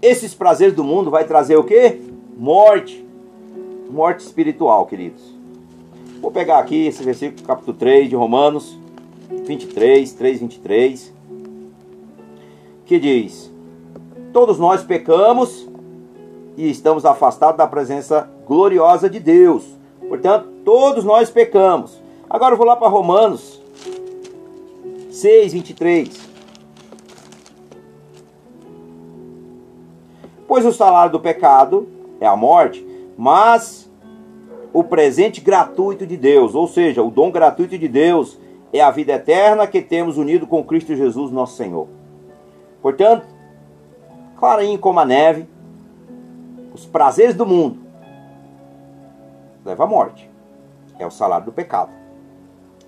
[0.00, 2.00] esses prazeres do mundo vai trazer o que?
[2.36, 3.04] Morte.
[3.90, 5.34] Morte espiritual, queridos.
[6.20, 8.78] Vou pegar aqui esse versículo, capítulo 3 de Romanos
[9.46, 11.14] 23, 3, 23,
[12.84, 13.50] que diz:
[14.32, 15.68] Todos nós pecamos
[16.58, 19.64] e estamos afastados da presença gloriosa de Deus.
[20.08, 22.02] Portanto, todos nós pecamos.
[22.28, 23.62] Agora eu vou lá para Romanos
[25.08, 26.28] 6, 23.
[30.48, 31.88] Pois o salário do pecado
[32.20, 32.84] é a morte,
[33.16, 33.88] mas
[34.72, 38.36] o presente gratuito de Deus, ou seja, o dom gratuito de Deus,
[38.72, 41.86] é a vida eterna que temos unido com Cristo Jesus, nosso Senhor.
[42.82, 43.26] Portanto,
[44.36, 45.46] clarinho como a neve,
[46.78, 47.80] os prazeres do mundo
[49.64, 50.30] leva à morte.
[50.96, 51.90] É o salário do pecado.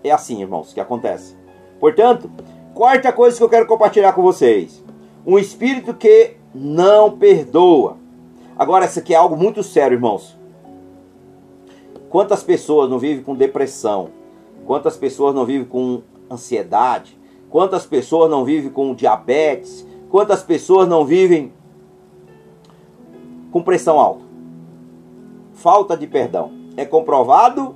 [0.03, 1.37] É assim, irmãos, que acontece.
[1.81, 2.31] Portanto,
[2.73, 4.83] quarta coisa que eu quero compartilhar com vocês:
[5.27, 7.97] um espírito que não perdoa.
[8.57, 10.39] Agora, isso aqui é algo muito sério, irmãos.
[12.09, 14.11] Quantas pessoas não vivem com depressão?
[14.67, 17.19] Quantas pessoas não vivem com ansiedade?
[17.49, 19.87] Quantas pessoas não vivem com diabetes?
[20.09, 21.53] Quantas pessoas não vivem
[23.51, 24.25] com pressão alta?
[25.53, 26.53] Falta de perdão.
[26.77, 27.75] É comprovado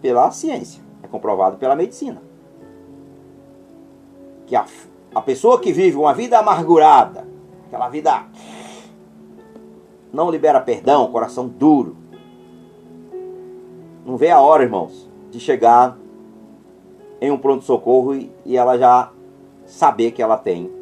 [0.00, 2.28] pela ciência, é comprovado pela medicina
[4.48, 4.64] que a,
[5.14, 7.28] a pessoa que vive uma vida amargurada,
[7.66, 8.24] aquela vida
[10.10, 11.94] não libera perdão, coração duro,
[14.06, 15.98] não vê a hora, irmãos, de chegar
[17.20, 19.12] em um pronto-socorro e, e ela já
[19.66, 20.72] saber que ela tem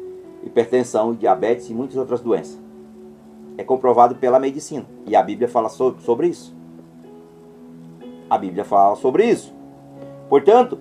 [0.43, 2.57] hipertensão, diabetes e muitas outras doenças.
[3.57, 4.85] É comprovado pela medicina.
[5.05, 6.55] E a Bíblia fala sobre, isso.
[8.29, 9.51] A Bíblia fala sobre isso.
[10.29, 10.77] Portanto,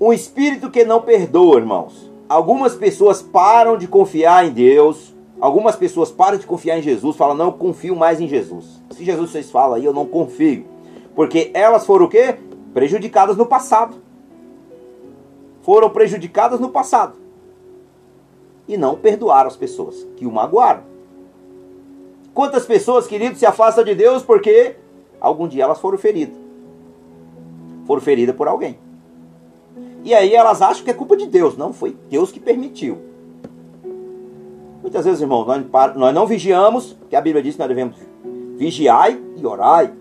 [0.00, 2.10] um espírito que não perdoa, irmãos.
[2.28, 5.14] Algumas pessoas param de confiar em Deus.
[5.40, 7.16] Algumas pessoas param de confiar em Jesus.
[7.16, 8.82] Falam, não, eu confio mais em Jesus.
[8.90, 10.66] Se Jesus vocês falam aí, eu não confio.
[11.14, 12.36] Porque elas foram o quê?
[12.74, 13.96] Prejudicadas no passado.
[15.62, 17.25] foram prejudicadas no passado
[18.68, 20.82] e não perdoaram as pessoas que o magoaram.
[22.34, 24.76] Quantas pessoas, queridos, se afastam de Deus porque
[25.20, 26.36] algum dia elas foram feridas?
[27.86, 28.78] Foram feridas por alguém.
[30.04, 31.56] E aí elas acham que é culpa de Deus.
[31.56, 32.98] Não, foi Deus que permitiu.
[34.82, 35.46] Muitas vezes, irmãos,
[35.96, 37.96] nós, não vigiamos, que a Bíblia diz que nós devemos
[38.56, 39.92] vigiar e orai.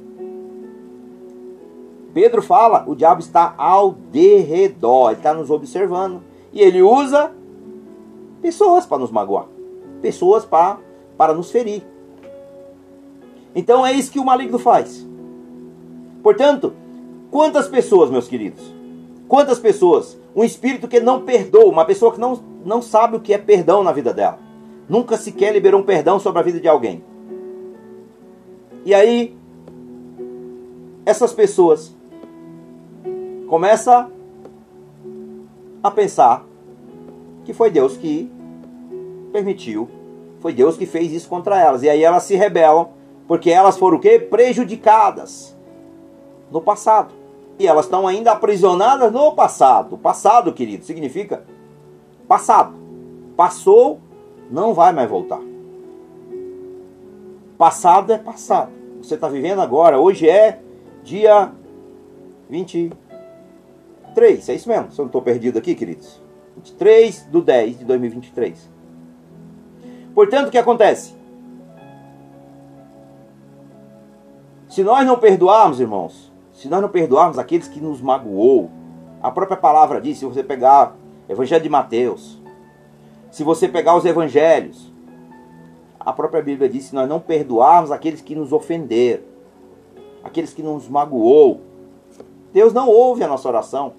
[2.13, 6.21] Pedro fala, o diabo está ao derredor, ele está nos observando.
[6.53, 7.31] E ele usa
[8.45, 9.47] pessoas para nos magoar,
[10.03, 11.81] pessoas para, nos ferir.
[13.55, 15.03] Então é isso que o maligno faz.
[16.21, 16.71] Portanto,
[17.31, 18.61] quantas pessoas, meus queridos,
[19.27, 23.33] quantas pessoas, um espírito que não perdoa, uma pessoa que não, não sabe o que
[23.33, 24.37] é perdão na vida dela,
[24.87, 27.03] nunca sequer liberou um perdão sobre a vida de alguém.
[28.85, 29.35] E aí,
[31.03, 31.95] essas pessoas
[33.47, 34.11] começam
[35.81, 36.45] a pensar
[37.43, 38.34] que foi Deus que
[39.35, 39.89] permitiu,
[40.39, 41.83] foi Deus que fez isso contra elas.
[41.83, 42.87] E aí elas se rebelam,
[43.27, 44.17] porque elas foram o quê?
[44.17, 45.53] Prejudicadas
[46.49, 47.13] no passado.
[47.59, 49.97] E elas estão ainda aprisionadas no passado.
[49.97, 51.43] Passado, querido, significa
[52.29, 52.73] passado.
[53.35, 53.99] Passou,
[54.49, 55.41] não vai mais voltar.
[57.57, 58.71] Passado é passado.
[59.01, 59.99] Você está vivendo agora.
[59.99, 60.61] Hoje é
[61.03, 61.51] dia
[62.49, 64.49] 23.
[64.49, 64.91] É isso mesmo.
[64.91, 66.21] Se eu não estou perdido aqui, queridos.
[66.55, 68.74] 23 do 10 de 2023.
[70.15, 71.13] Portanto, o que acontece?
[74.69, 78.71] Se nós não perdoarmos, irmãos, se nós não perdoarmos aqueles que nos magoou,
[79.21, 80.95] a própria palavra diz, se você pegar
[81.27, 82.41] Evangelho de Mateus,
[83.29, 84.93] se você pegar os evangelhos,
[85.99, 89.23] a própria Bíblia diz: se nós não perdoarmos aqueles que nos ofenderam,
[90.23, 91.59] aqueles que nos magoou,
[92.53, 93.93] Deus não ouve a nossa oração.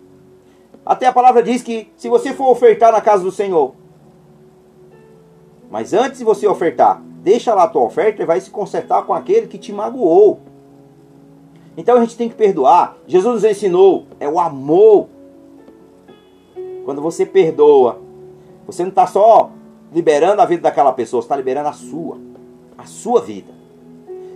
[0.85, 3.75] Até a palavra diz que se você for ofertar na casa do Senhor,
[5.71, 9.13] mas antes de você ofertar, deixa lá a tua oferta e vai se consertar com
[9.13, 10.41] aquele que te magoou.
[11.77, 12.97] Então a gente tem que perdoar.
[13.07, 15.09] Jesus nos ensinou, é o amor.
[16.85, 17.99] Quando você perdoa,
[18.67, 19.51] você não está só
[19.93, 22.19] liberando a vida daquela pessoa, você está liberando a sua,
[22.79, 23.53] a sua vida.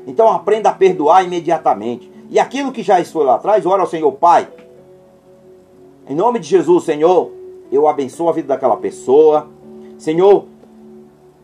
[0.07, 2.11] Então aprenda a perdoar imediatamente.
[2.29, 4.49] E aquilo que já foi lá atrás, ora ao Senhor Pai.
[6.09, 7.31] Em nome de Jesus, Senhor,
[7.71, 9.49] eu abençoo a vida daquela pessoa.
[9.99, 10.47] Senhor,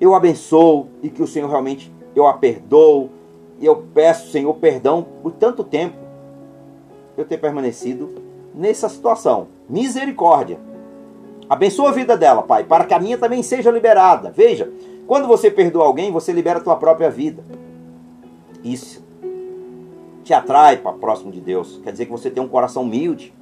[0.00, 3.10] eu abençoo e que o Senhor realmente eu a perdoo.
[3.58, 5.96] E eu peço, Senhor, perdão por tanto tempo
[7.16, 8.10] eu ter permanecido
[8.54, 9.48] nessa situação.
[9.68, 10.58] Misericórdia.
[11.48, 14.30] Abençoa a vida dela, Pai, para que a minha também seja liberada.
[14.30, 14.70] Veja,
[15.06, 17.44] quando você perdoa alguém, você libera a tua própria vida.
[18.64, 19.04] Isso
[20.24, 21.80] te atrai para próximo de Deus.
[21.84, 23.32] Quer dizer que você tem um coração humilde.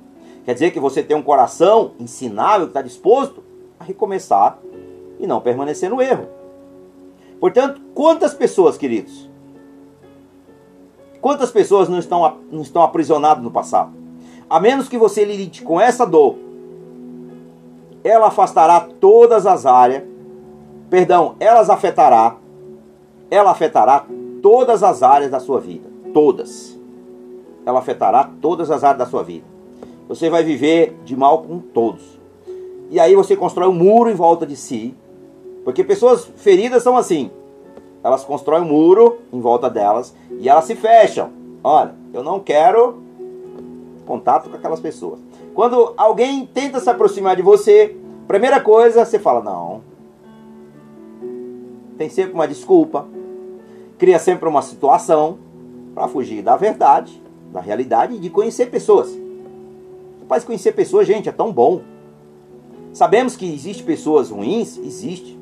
[0.44, 3.42] Quer dizer que você tem um coração ensinável, que está disposto
[3.80, 4.58] a recomeçar
[5.18, 6.28] e não permanecer no erro.
[7.44, 9.28] Portanto, quantas pessoas, queridos,
[11.20, 13.92] quantas pessoas não estão, não estão aprisionadas no passado?
[14.48, 16.37] A menos que você lide com essa dor,
[18.02, 20.04] ela afastará todas as áreas,
[20.88, 22.37] perdão, elas afetará,
[23.30, 24.07] ela afetará
[24.40, 26.80] todas as áreas da sua vida, todas.
[27.66, 29.44] Ela afetará todas as áreas da sua vida.
[30.09, 32.18] Você vai viver de mal com todos.
[32.88, 34.96] E aí você constrói um muro em volta de si,
[35.64, 37.31] porque pessoas feridas são assim.
[38.03, 41.31] Elas constroem um muro em volta delas e elas se fecham.
[41.62, 43.03] Olha, eu não quero
[44.07, 45.18] contato com aquelas pessoas.
[45.55, 47.96] Quando alguém tenta se aproximar de você,
[48.29, 49.81] primeira coisa, você fala: não.
[51.96, 53.07] Tem sempre uma desculpa.
[53.96, 55.38] Cria sempre uma situação
[55.94, 57.22] para fugir da verdade,
[57.53, 59.16] da realidade e de conhecer pessoas.
[60.20, 61.81] Rapaz, conhecer pessoas, gente, é tão bom.
[62.92, 65.33] Sabemos que existe pessoas ruins, existe.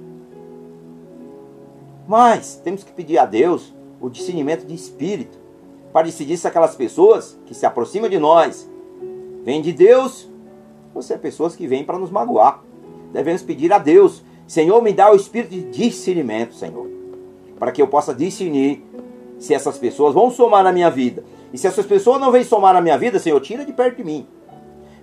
[2.12, 5.38] Mas temos que pedir a Deus o discernimento de espírito
[5.94, 8.70] para decidir se aquelas pessoas que se aproximam de nós
[9.42, 10.31] vêm de Deus
[10.94, 12.62] ou se é pessoas que vêm para nos magoar.
[13.14, 16.87] Devemos pedir a Deus, Senhor, me dá o espírito de discernimento, Senhor,
[17.59, 18.85] para que eu possa discernir
[19.38, 21.25] se essas pessoas vão somar na minha vida.
[21.51, 24.05] E se essas pessoas não vêm somar na minha vida, Senhor, tira de perto de
[24.05, 24.27] mim.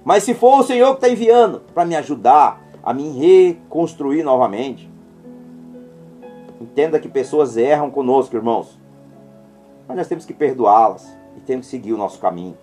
[0.05, 4.87] Mas se for o Senhor que está enviando para me ajudar a me reconstruir novamente,
[6.59, 8.77] Entenda que pessoas erram conosco, irmãos.
[9.87, 12.57] Mas nós temos que perdoá-las e temos que seguir o nosso caminho.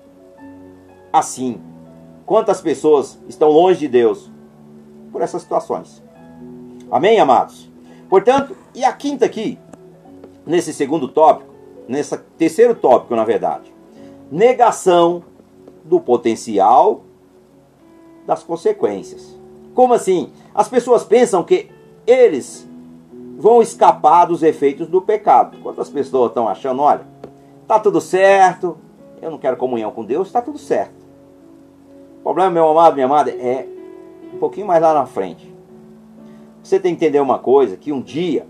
[1.12, 1.61] Assim,
[2.26, 4.30] quantas pessoas estão longe de Deus
[5.11, 6.02] por essas situações?
[6.90, 7.70] Amém, amados?
[8.09, 9.59] Portanto, e a quinta aqui,
[10.44, 11.52] nesse segundo tópico,
[11.88, 13.72] nesse terceiro tópico, na verdade,
[14.30, 15.22] negação
[15.85, 17.02] do potencial
[18.26, 19.37] das consequências.
[19.74, 20.32] Como assim?
[20.54, 21.70] As pessoas pensam que
[22.06, 22.68] eles
[23.37, 25.59] vão escapar dos efeitos do pecado.
[25.62, 27.07] Quantas pessoas estão achando, olha,
[27.66, 28.77] tá tudo certo,
[29.20, 30.94] eu não quero comunhão com Deus, está tudo certo.
[32.20, 33.66] O problema, meu amado, minha amada, é
[34.35, 35.55] um pouquinho mais lá na frente.
[36.62, 38.46] Você tem que entender uma coisa, que um dia,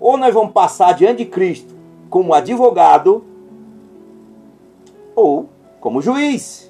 [0.00, 1.74] ou nós vamos passar diante de Cristo
[2.08, 3.22] como advogado,
[5.14, 5.48] ou
[5.80, 6.69] como juiz.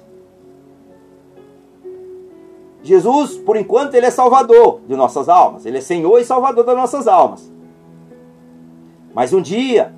[2.83, 5.65] Jesus, por enquanto, ele é salvador de nossas almas.
[5.65, 7.51] Ele é Senhor e Salvador das nossas almas.
[9.13, 9.93] Mas um dia,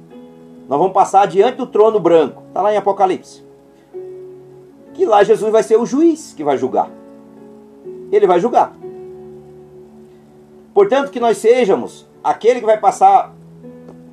[0.67, 2.43] nós vamos passar diante do trono branco.
[2.47, 3.43] Está lá em Apocalipse.
[4.93, 6.89] Que lá Jesus vai ser o juiz que vai julgar.
[8.11, 8.75] Ele vai julgar.
[10.73, 13.33] Portanto, que nós sejamos aquele que vai passar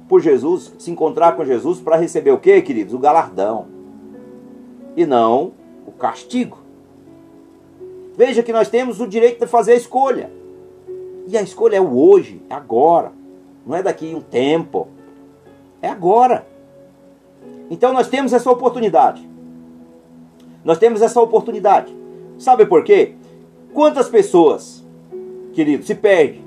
[0.09, 2.95] por Jesus, se encontrar com Jesus para receber o que, queridos?
[2.95, 3.67] O galardão.
[4.97, 5.53] E não
[5.87, 6.59] o castigo.
[8.21, 10.31] Veja que nós temos o direito de fazer a escolha.
[11.27, 13.13] E a escolha é o hoje, é agora.
[13.67, 14.89] Não é daqui um tempo.
[15.81, 16.47] É agora.
[17.71, 19.27] Então nós temos essa oportunidade.
[20.63, 21.97] Nós temos essa oportunidade.
[22.37, 23.15] Sabe por quê?
[23.73, 24.85] Quantas pessoas,
[25.55, 26.45] querido, se perdem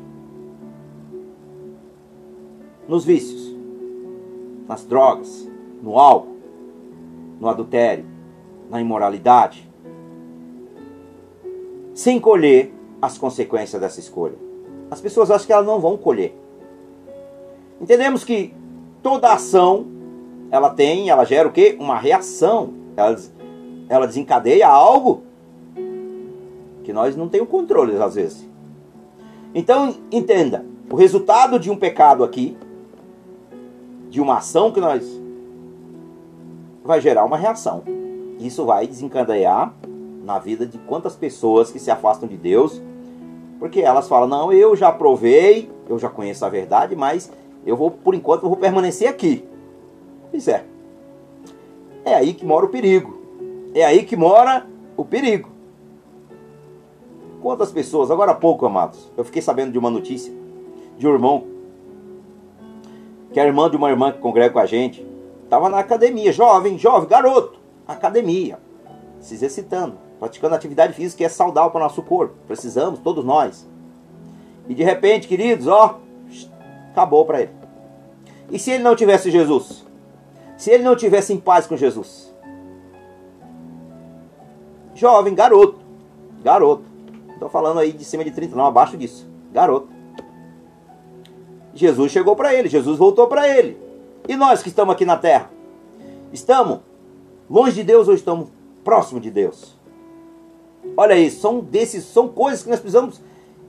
[2.88, 3.52] nos vícios,
[4.68, 5.50] nas drogas,
[5.82, 6.38] no álcool,
[7.40, 8.06] no adultério,
[8.70, 9.73] na imoralidade,
[11.94, 14.36] sem colher as consequências dessa escolha.
[14.90, 16.36] As pessoas acham que elas não vão colher.
[17.82, 18.54] Entendemos que
[19.02, 19.86] toda ação
[20.50, 21.76] ela tem, ela gera o quê?
[21.80, 22.74] Uma reação.
[22.96, 23.20] Ela,
[23.90, 25.24] ela desencadeia algo
[26.84, 28.48] que nós não temos controle às vezes.
[29.56, 32.58] Então, entenda, o resultado de um pecado aqui,
[34.10, 35.04] de uma ação que nós
[36.84, 37.84] vai gerar uma reação.
[38.40, 39.74] Isso vai desencadear
[40.24, 42.82] na vida de quantas pessoas que se afastam de Deus,
[43.60, 47.32] porque elas falam: "Não, eu já provei, eu já conheço a verdade, mas
[47.66, 49.46] eu vou por enquanto eu vou permanecer aqui".
[50.32, 50.66] Pois é.
[52.06, 53.22] É aí que mora o perigo.
[53.74, 54.66] É aí que mora
[54.98, 55.50] o perigo.
[57.42, 60.34] Quantas pessoas, agora há pouco, amados, eu fiquei sabendo de uma notícia
[60.98, 61.46] de um irmão,
[63.34, 65.06] que é irmã de uma irmã que congrega com a gente,
[65.44, 68.60] estava na academia, jovem, jovem, garoto, academia,
[69.20, 72.34] se exercitando praticando atividade física que é saudável para o nosso corpo.
[72.48, 73.68] Precisamos, todos nós.
[74.70, 76.00] E de repente, queridos, ó,
[76.92, 77.52] acabou para ele.
[78.50, 79.86] E se ele não tivesse Jesus?
[80.56, 82.34] Se ele não tivesse em paz com Jesus?
[84.96, 85.80] Jovem, garoto,
[86.42, 86.86] garoto.
[87.34, 89.28] Estou falando aí de cima de 30, não, abaixo disso.
[89.52, 89.90] Garoto.
[91.74, 93.78] Jesus chegou para ele, Jesus voltou para ele.
[94.26, 95.50] E nós que estamos aqui na terra?
[96.32, 96.80] Estamos
[97.50, 98.48] longe de Deus ou estamos
[98.86, 99.83] próximo de Deus?
[100.96, 103.22] Olha aí, são desses, são coisas que nós precisamos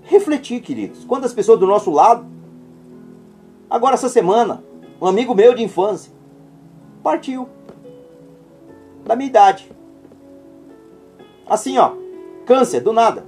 [0.02, 1.04] refletir, queridos.
[1.04, 2.26] Quantas pessoas do nosso lado,
[3.70, 4.62] agora essa semana,
[5.00, 6.12] um amigo meu de infância
[7.02, 7.48] partiu
[9.04, 9.70] da minha idade.
[11.46, 11.92] Assim, ó,
[12.46, 13.24] câncer do nada.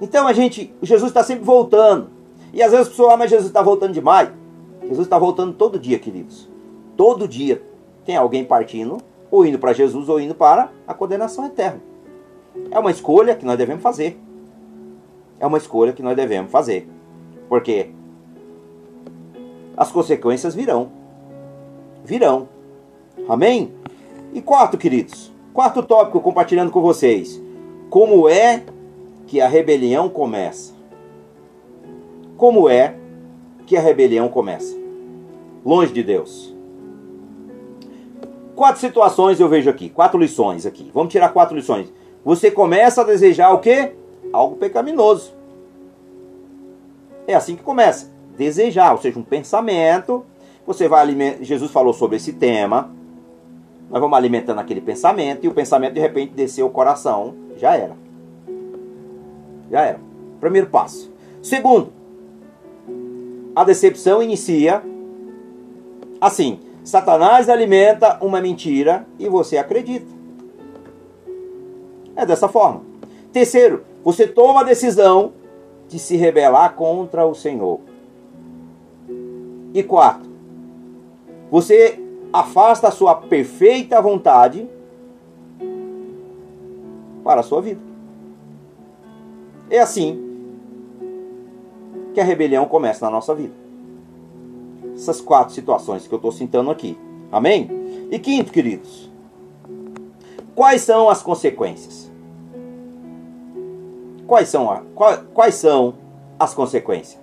[0.00, 2.10] Então a gente, Jesus está sempre voltando.
[2.52, 4.30] E às vezes a pessoa, ah, mas Jesus está voltando demais.
[4.82, 6.48] Jesus está voltando todo dia, queridos.
[6.96, 7.62] Todo dia
[8.04, 8.98] tem alguém partindo
[9.30, 11.80] ou indo para Jesus ou indo para a condenação eterna.
[12.70, 14.18] É uma escolha que nós devemos fazer.
[15.38, 16.88] É uma escolha que nós devemos fazer.
[17.48, 17.90] Porque
[19.76, 20.90] as consequências virão.
[22.04, 22.48] Virão.
[23.28, 23.72] Amém?
[24.32, 27.40] E quarto, queridos, quarto tópico compartilhando com vocês.
[27.88, 28.64] Como é
[29.26, 30.74] que a rebelião começa?
[32.36, 32.94] Como é
[33.66, 34.76] que a rebelião começa?
[35.64, 36.57] Longe de Deus
[38.58, 40.90] quatro situações eu vejo aqui, quatro lições aqui.
[40.92, 41.92] Vamos tirar quatro lições.
[42.24, 43.92] Você começa a desejar o quê?
[44.32, 45.32] Algo pecaminoso.
[47.24, 48.10] É assim que começa.
[48.36, 50.26] Desejar, ou seja, um pensamento.
[50.66, 51.44] Você vai alimentar.
[51.44, 52.90] Jesus falou sobre esse tema.
[53.88, 57.36] Nós vamos alimentando aquele pensamento e o pensamento de repente desceu o coração.
[57.56, 57.96] Já era.
[59.70, 60.00] Já era.
[60.40, 61.12] Primeiro passo.
[61.40, 61.92] Segundo,
[63.54, 64.82] a decepção inicia
[66.20, 66.58] assim.
[66.88, 70.10] Satanás alimenta uma mentira e você acredita.
[72.16, 72.80] É dessa forma.
[73.30, 75.34] Terceiro, você toma a decisão
[75.86, 77.80] de se rebelar contra o Senhor.
[79.74, 80.30] E quarto,
[81.50, 84.66] você afasta a sua perfeita vontade
[87.22, 87.82] para a sua vida.
[89.68, 90.24] É assim
[92.14, 93.67] que a rebelião começa na nossa vida
[94.98, 96.98] essas quatro situações que eu estou citando aqui.
[97.30, 97.70] Amém?
[98.10, 99.08] E quinto, queridos,
[100.56, 102.10] quais são as consequências?
[104.26, 105.94] Quais são, a, quais, quais são
[106.38, 107.18] as consequências?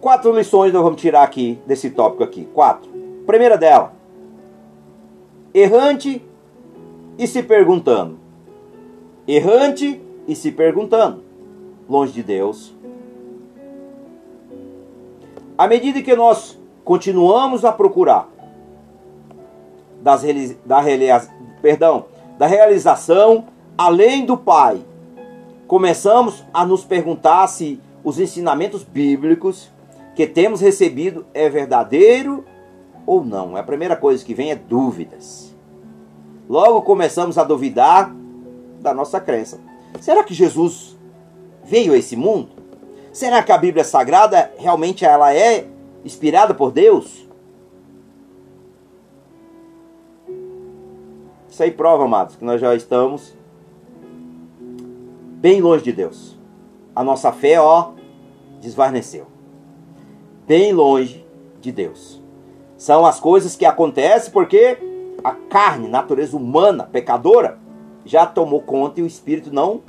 [0.00, 2.46] Quatro lições nós vamos tirar aqui desse tópico aqui.
[2.54, 2.90] Quatro.
[3.26, 3.92] Primeira dela.
[5.52, 6.24] Errante
[7.18, 8.18] e se perguntando.
[9.28, 11.22] Errante e se perguntando.
[11.86, 12.74] Longe de Deus.
[15.60, 18.30] À medida que nós continuamos a procurar
[20.00, 20.22] das,
[20.64, 20.80] da,
[21.60, 22.06] perdão,
[22.38, 23.44] da realização
[23.76, 24.80] além do Pai,
[25.66, 29.70] começamos a nos perguntar se os ensinamentos bíblicos
[30.16, 32.42] que temos recebido é verdadeiro
[33.04, 33.54] ou não.
[33.54, 35.54] A primeira coisa que vem é dúvidas.
[36.48, 38.10] Logo começamos a duvidar
[38.80, 39.60] da nossa crença.
[40.00, 40.98] Será que Jesus
[41.62, 42.59] veio a esse mundo?
[43.12, 45.66] Será que a Bíblia Sagrada realmente ela é
[46.04, 47.28] inspirada por Deus?
[51.48, 53.36] Isso aí prova, amados, que nós já estamos
[55.40, 56.38] bem longe de Deus.
[56.94, 57.92] A nossa fé, ó,
[58.60, 59.26] desvaneceu
[60.50, 61.24] bem longe
[61.60, 62.20] de Deus.
[62.76, 64.76] São as coisas que acontecem porque
[65.22, 67.56] a carne, natureza humana, pecadora,
[68.04, 69.80] já tomou conta e o espírito não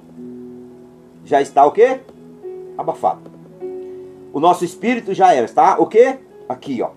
[1.26, 2.02] já está o quê?
[2.78, 3.32] Abafado.
[4.34, 6.18] O nosso espírito já era, está o quê?
[6.48, 6.92] Aqui, ó.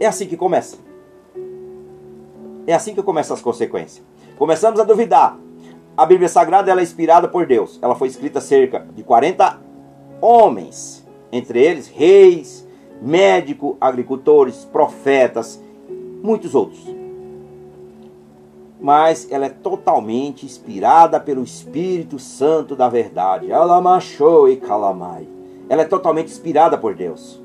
[0.00, 0.78] É assim que começa.
[2.66, 4.04] É assim que começam as consequências.
[4.36, 5.38] Começamos a duvidar.
[5.96, 7.78] A Bíblia Sagrada ela é inspirada por Deus.
[7.82, 9.60] Ela foi escrita cerca de 40
[10.20, 12.66] homens, entre eles reis,
[13.00, 15.62] médicos, agricultores, profetas,
[16.22, 17.01] muitos outros.
[18.82, 23.52] Mas ela é totalmente inspirada pelo Espírito Santo da verdade.
[23.52, 25.28] Alamachou e calamai.
[25.68, 27.40] Ela é totalmente inspirada por Deus.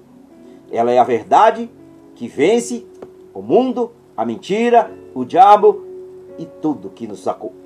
[0.71, 1.69] Ela é a verdade
[2.15, 2.88] que vence
[3.35, 5.83] o mundo, a mentira, o diabo
[6.39, 7.23] e tudo que nos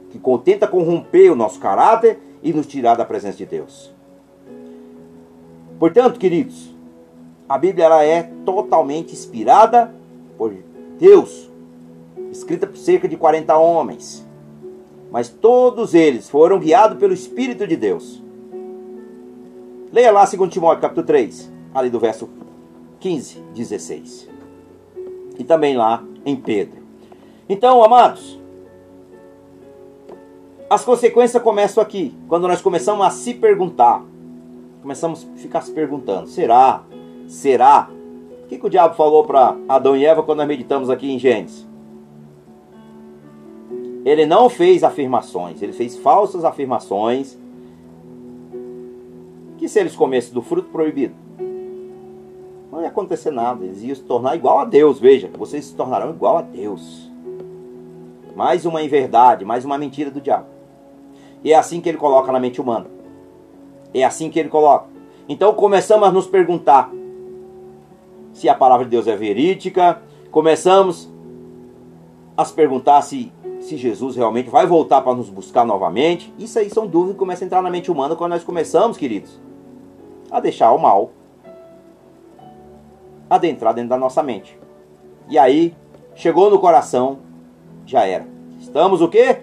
[0.10, 3.94] que tenta corromper o nosso caráter e nos tirar da presença de Deus.
[5.80, 6.76] Portanto, queridos,
[7.48, 9.94] a Bíblia ela é totalmente inspirada
[10.38, 10.54] por
[11.00, 11.51] Deus,
[12.32, 14.26] escrita por cerca de 40 homens.
[15.12, 18.24] Mas todos eles foram guiados pelo Espírito de Deus.
[19.92, 22.30] Leia lá 2 Timóteo capítulo 3, ali do verso
[23.02, 24.30] 15, 16.
[25.38, 26.82] E também lá em Pedro.
[27.50, 28.40] Então, amados,
[30.70, 34.02] as consequências começam aqui, quando nós começamos a se perguntar:
[34.82, 36.84] começamos a ficar se perguntando: será?
[37.28, 37.90] Será?
[38.46, 41.20] O que, que o diabo falou para Adão e Eva quando nós meditamos aqui em
[41.20, 41.71] Gênesis?
[44.04, 47.38] Ele não fez afirmações, ele fez falsas afirmações.
[49.58, 51.14] Que se eles comessem do fruto proibido,
[52.72, 55.00] não ia acontecer nada, eles iam se tornar igual a Deus.
[55.00, 57.12] Veja, vocês se tornarão igual a Deus.
[58.36, 60.48] Mais uma inverdade, mais uma mentira do diabo.
[61.44, 62.88] E é assim que ele coloca na mente humana.
[63.94, 64.88] É assim que ele coloca.
[65.28, 66.92] Então começamos a nos perguntar
[68.34, 71.12] se a palavra de Deus é verídica, começamos
[72.36, 73.32] a se perguntar se,
[73.62, 76.34] se Jesus realmente vai voltar para nos buscar novamente.
[76.38, 79.40] Isso aí são dúvidas que começam a entrar na mente humana quando nós começamos, queridos,
[80.30, 81.12] a deixar o mal
[83.30, 84.60] adentrar dentro da nossa mente.
[85.30, 85.74] E aí,
[86.14, 87.20] chegou no coração,
[87.86, 88.28] já era.
[88.60, 89.40] Estamos o quê?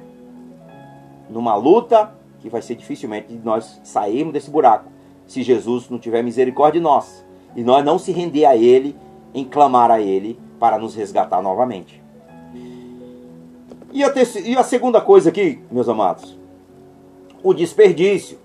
[1.30, 4.90] Numa luta que vai ser dificilmente nós sairmos desse buraco
[5.26, 8.96] se Jesus não tiver misericórdia de nós e nós não se render a Ele,
[9.34, 11.97] em clamar a Ele para nos resgatar novamente.
[13.92, 14.12] E a,
[14.44, 16.36] e a segunda coisa aqui, meus amados,
[17.42, 18.38] o desperdício.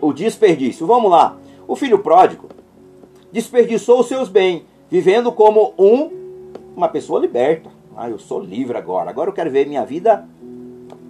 [0.00, 0.86] O desperdício.
[0.86, 1.36] Vamos lá.
[1.66, 2.48] O filho pródigo
[3.32, 6.10] desperdiçou os seus bens, vivendo como um
[6.76, 7.70] uma pessoa liberta.
[7.96, 9.10] Ah, eu sou livre agora.
[9.10, 10.24] Agora eu quero ver minha vida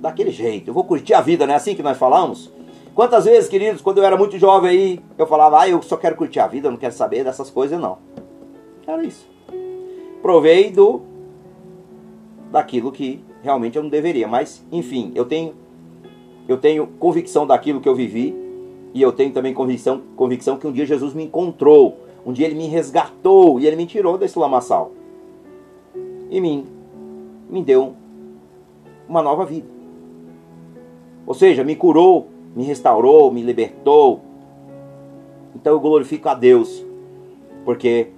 [0.01, 0.69] daquele jeito.
[0.71, 2.51] Eu vou curtir a vida, não é assim que nós falamos?
[2.95, 6.17] Quantas vezes, queridos, quando eu era muito jovem aí, eu falava, ah, eu só quero
[6.17, 7.99] curtir a vida, eu não quero saber dessas coisas, não.
[8.87, 9.29] Era isso.
[10.23, 11.03] Provei do
[12.51, 14.27] daquilo que realmente eu não deveria.
[14.27, 15.55] Mas, enfim, eu tenho
[16.49, 18.35] eu tenho convicção daquilo que eu vivi
[18.95, 22.55] e eu tenho também convicção, convicção que um dia Jesus me encontrou, um dia ele
[22.55, 24.93] me resgatou e ele me tirou desse lamaçal.
[26.31, 26.65] E me,
[27.51, 27.95] me deu
[29.07, 29.67] uma nova vida.
[31.27, 34.21] Ou seja, me curou, me restaurou, me libertou.
[35.55, 36.83] Então eu glorifico a Deus,
[37.65, 38.09] porque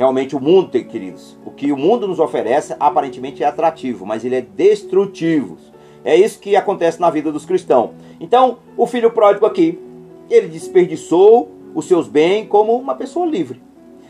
[0.00, 4.34] realmente o mundo, queridos, o que o mundo nos oferece aparentemente é atrativo, mas ele
[4.34, 5.58] é destrutivo.
[6.02, 7.90] É isso que acontece na vida dos cristãos.
[8.18, 9.78] Então, o filho pródigo aqui,
[10.30, 13.60] ele desperdiçou os seus bens como uma pessoa livre.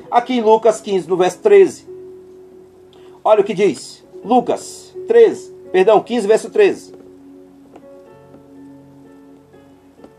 [0.09, 1.89] Aqui em Lucas 15, no verso 13.
[3.25, 4.07] Olha o que diz.
[4.25, 6.95] Lucas 13, perdão, 15, verso 13.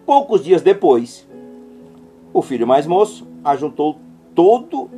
[0.05, 1.26] Poucos dias depois,
[2.34, 3.97] o filho mais moço ajuntou
[4.36, 4.89] todo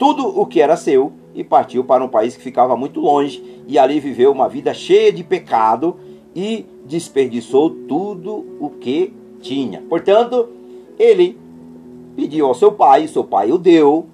[0.00, 3.78] tudo o que era seu e partiu para um país que ficava muito longe e
[3.78, 5.94] ali viveu uma vida cheia de pecado
[6.34, 9.82] e desperdiçou tudo o que tinha.
[9.82, 10.48] Portanto,
[10.98, 11.38] ele
[12.16, 14.06] pediu ao seu pai, seu pai o deu.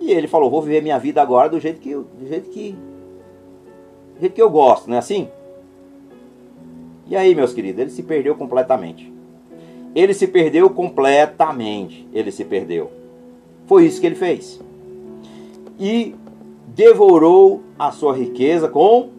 [0.00, 2.74] E ele falou: "Vou viver minha vida agora do jeito que do jeito que
[4.14, 5.28] do jeito que eu gosto, não é assim?"
[7.06, 9.12] E aí, meus queridos, ele se perdeu completamente.
[9.94, 12.08] Ele se perdeu completamente.
[12.14, 12.99] Ele se perdeu.
[13.70, 14.60] Foi isso que ele fez.
[15.78, 16.16] E
[16.66, 19.10] devorou a sua riqueza com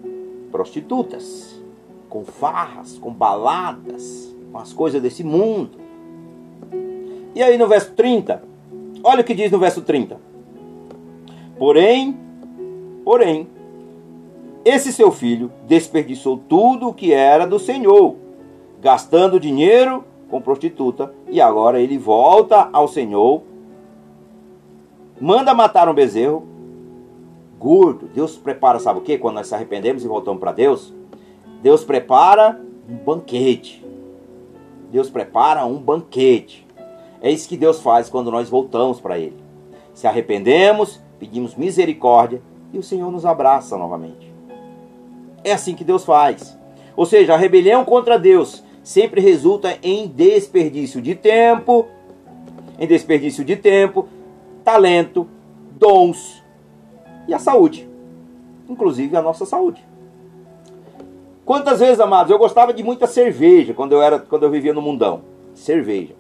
[0.51, 1.57] prostitutas,
[2.09, 5.77] com farras, com baladas, com as coisas desse mundo.
[7.33, 8.43] E aí no verso 30,
[9.01, 10.19] olha o que diz no verso 30.
[11.57, 12.17] Porém,
[13.05, 13.47] porém,
[14.65, 18.17] esse seu filho desperdiçou tudo o que era do Senhor,
[18.81, 23.43] gastando dinheiro com prostituta, e agora ele volta ao Senhor,
[25.22, 26.47] manda matar um bezerro
[27.59, 28.09] gordo.
[28.13, 29.19] Deus prepara, sabe o que?
[29.19, 30.91] Quando nós se arrependemos e voltamos para Deus,
[31.61, 32.59] Deus prepara
[32.89, 33.86] um banquete.
[34.91, 36.67] Deus prepara um banquete.
[37.22, 39.38] É isso que Deus faz quando nós voltamos para Ele.
[39.93, 42.41] Se arrependemos, pedimos misericórdia
[42.74, 44.32] e o Senhor nos abraça novamente.
[45.43, 46.57] É assim que Deus faz.
[46.95, 51.86] Ou seja, a rebelião contra Deus sempre resulta em desperdício de tempo,
[52.80, 54.07] em desperdício de tempo,
[54.64, 55.28] talento,
[55.78, 56.43] dons
[57.28, 57.89] e a saúde,
[58.70, 59.86] inclusive a nossa saúde.
[61.45, 64.82] Quantas vezes, amados, eu gostava de muita cerveja quando eu era, quando eu vivia no
[64.82, 65.22] mundão.
[65.53, 66.16] Cerveja.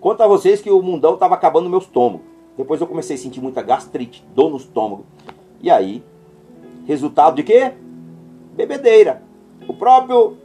[0.00, 2.22] Conto a vocês que o mundão estava acabando no meu estômago.
[2.56, 5.04] Depois eu comecei a sentir muita gastrite, dor no estômago.
[5.62, 6.02] E aí,
[6.86, 7.72] resultado de quê?
[8.54, 9.22] Bebedeira.
[9.66, 10.36] O próprio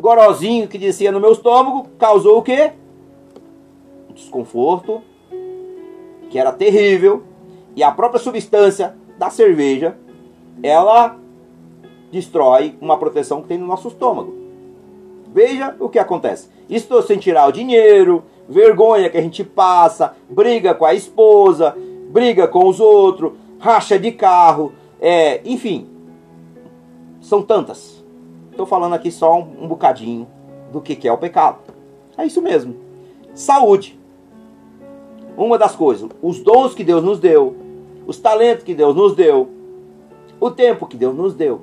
[0.00, 2.72] gorozinho que descia no meu estômago causou o quê?
[4.14, 5.02] Desconforto
[6.30, 7.24] que era terrível.
[7.76, 9.96] E a própria substância da cerveja,
[10.62, 11.18] ela
[12.10, 14.34] destrói uma proteção que tem no nosso estômago.
[15.32, 16.48] Veja o que acontece.
[16.68, 21.76] Isso sem tirar o dinheiro, vergonha que a gente passa, briga com a esposa,
[22.10, 25.88] briga com os outros, racha de carro, é, enfim,
[27.20, 28.04] são tantas.
[28.50, 30.26] Estou falando aqui só um, um bocadinho
[30.72, 31.58] do que, que é o pecado.
[32.18, 32.74] É isso mesmo.
[33.34, 33.99] Saúde.
[35.40, 37.56] Uma das coisas, os dons que Deus nos deu,
[38.06, 39.48] os talentos que Deus nos deu,
[40.38, 41.62] o tempo que Deus nos deu,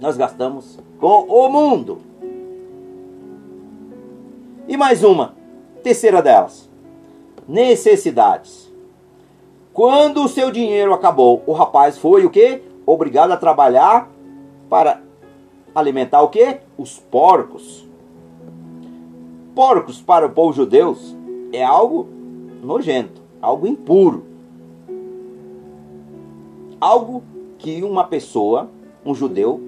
[0.00, 1.98] nós gastamos com o mundo.
[4.68, 5.34] E mais uma,
[5.82, 6.70] terceira delas,
[7.48, 8.72] necessidades.
[9.72, 12.62] Quando o seu dinheiro acabou, o rapaz foi o que?
[12.86, 14.08] Obrigado a trabalhar
[14.70, 15.02] para
[15.74, 16.58] alimentar o que?
[16.78, 17.84] Os porcos.
[19.52, 20.96] Porcos para o povo judeu
[21.52, 22.21] é algo
[22.62, 24.24] nojento, algo impuro.
[26.80, 27.22] Algo
[27.58, 28.70] que uma pessoa,
[29.04, 29.60] um judeu,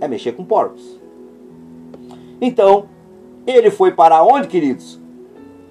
[0.00, 0.98] é mexer com porcos.
[2.40, 2.86] Então,
[3.46, 5.00] ele foi para onde, queridos?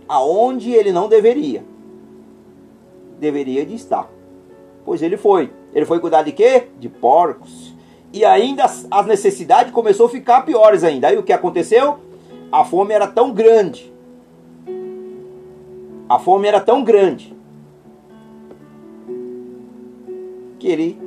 [0.07, 1.63] Aonde ele não deveria.
[3.19, 4.09] Deveria de estar.
[4.85, 5.51] Pois ele foi.
[5.73, 6.67] Ele foi cuidar de quê?
[6.79, 7.75] De porcos.
[8.11, 11.07] E ainda as necessidades começou a ficar piores ainda.
[11.07, 11.99] Aí o que aconteceu?
[12.51, 13.93] A fome era tão grande.
[16.09, 17.35] A fome era tão grande
[20.57, 20.99] que ele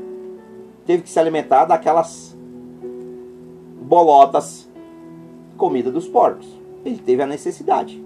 [0.84, 2.36] teve que se alimentar daquelas
[3.80, 4.68] bolotas
[5.56, 6.46] comida dos porcos.
[6.84, 8.02] Ele teve a necessidade.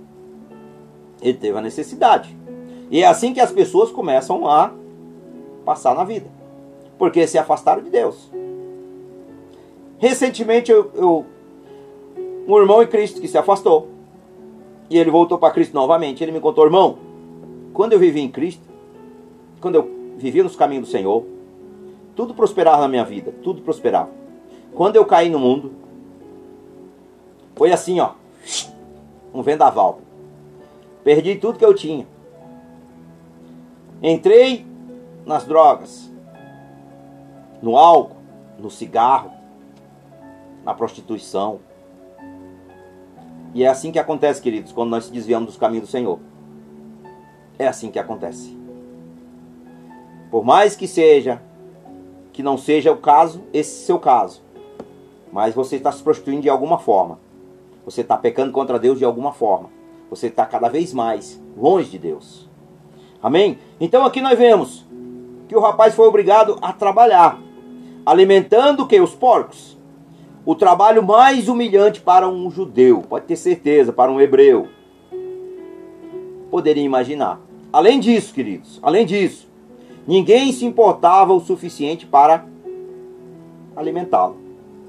[1.20, 2.36] Ele teve a necessidade.
[2.90, 4.72] E é assim que as pessoas começam a
[5.64, 6.26] passar na vida.
[6.98, 8.30] Porque se afastaram de Deus.
[9.98, 11.26] Recentemente, eu, eu
[12.46, 13.88] um irmão em Cristo que se afastou.
[14.90, 16.22] E ele voltou para Cristo novamente.
[16.22, 16.98] Ele me contou, irmão,
[17.72, 18.62] quando eu vivi em Cristo,
[19.60, 21.24] quando eu vivia nos caminhos do Senhor,
[22.14, 24.10] tudo prosperava na minha vida, tudo prosperava.
[24.74, 25.72] Quando eu caí no mundo,
[27.56, 28.12] foi assim, ó,
[29.32, 30.00] um vendaval.
[31.02, 32.06] Perdi tudo que eu tinha.
[34.02, 34.66] Entrei
[35.24, 36.10] nas drogas,
[37.62, 38.16] no álcool,
[38.58, 39.30] no cigarro,
[40.64, 41.60] na prostituição.
[43.54, 46.18] E é assim que acontece, queridos, quando nós desviamos dos caminhos do Senhor.
[47.56, 48.58] É assim que acontece.
[50.28, 51.40] Por mais que seja,
[52.32, 54.42] que não seja o caso, esse seu caso,
[55.32, 57.20] mas você está se prostituindo de alguma forma.
[57.84, 59.70] Você está pecando contra Deus de alguma forma.
[60.10, 62.48] Você está cada vez mais longe de Deus.
[63.22, 63.58] Amém?
[63.80, 64.84] Então aqui nós vemos
[65.48, 67.40] que o rapaz foi obrigado a trabalhar,
[68.04, 69.73] alimentando que os porcos.
[70.46, 74.68] O trabalho mais humilhante para um judeu, pode ter certeza, para um hebreu.
[76.50, 77.40] Poderia imaginar.
[77.72, 79.48] Além disso, queridos, além disso,
[80.06, 82.44] ninguém se importava o suficiente para
[83.74, 84.36] alimentá-lo.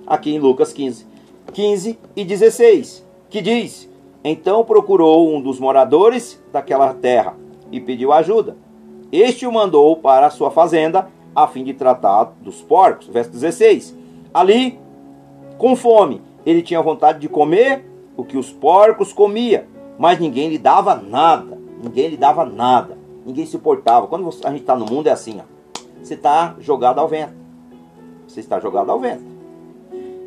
[0.05, 1.07] Aqui em Lucas 15,
[1.53, 3.89] 15 e 16, que diz:
[4.25, 7.33] Então procurou um dos moradores daquela terra
[7.71, 8.57] e pediu ajuda.
[9.09, 13.07] Este o mandou para a sua fazenda a fim de tratar dos porcos.
[13.07, 13.95] Verso 16.
[14.33, 14.77] Ali,
[15.57, 17.85] com fome, ele tinha vontade de comer
[18.15, 21.57] o que os porcos comia, mas ninguém lhe dava nada.
[21.81, 22.97] Ninguém lhe dava nada.
[23.25, 24.07] Ninguém se importava.
[24.07, 25.55] Quando a gente está no mundo é assim, ó.
[26.01, 27.33] Você está jogado ao vento.
[28.27, 29.23] Você está jogado ao vento.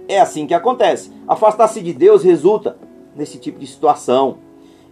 [0.09, 1.12] É assim que acontece.
[1.26, 2.76] Afastar-se de Deus resulta
[3.14, 4.39] nesse tipo de situação,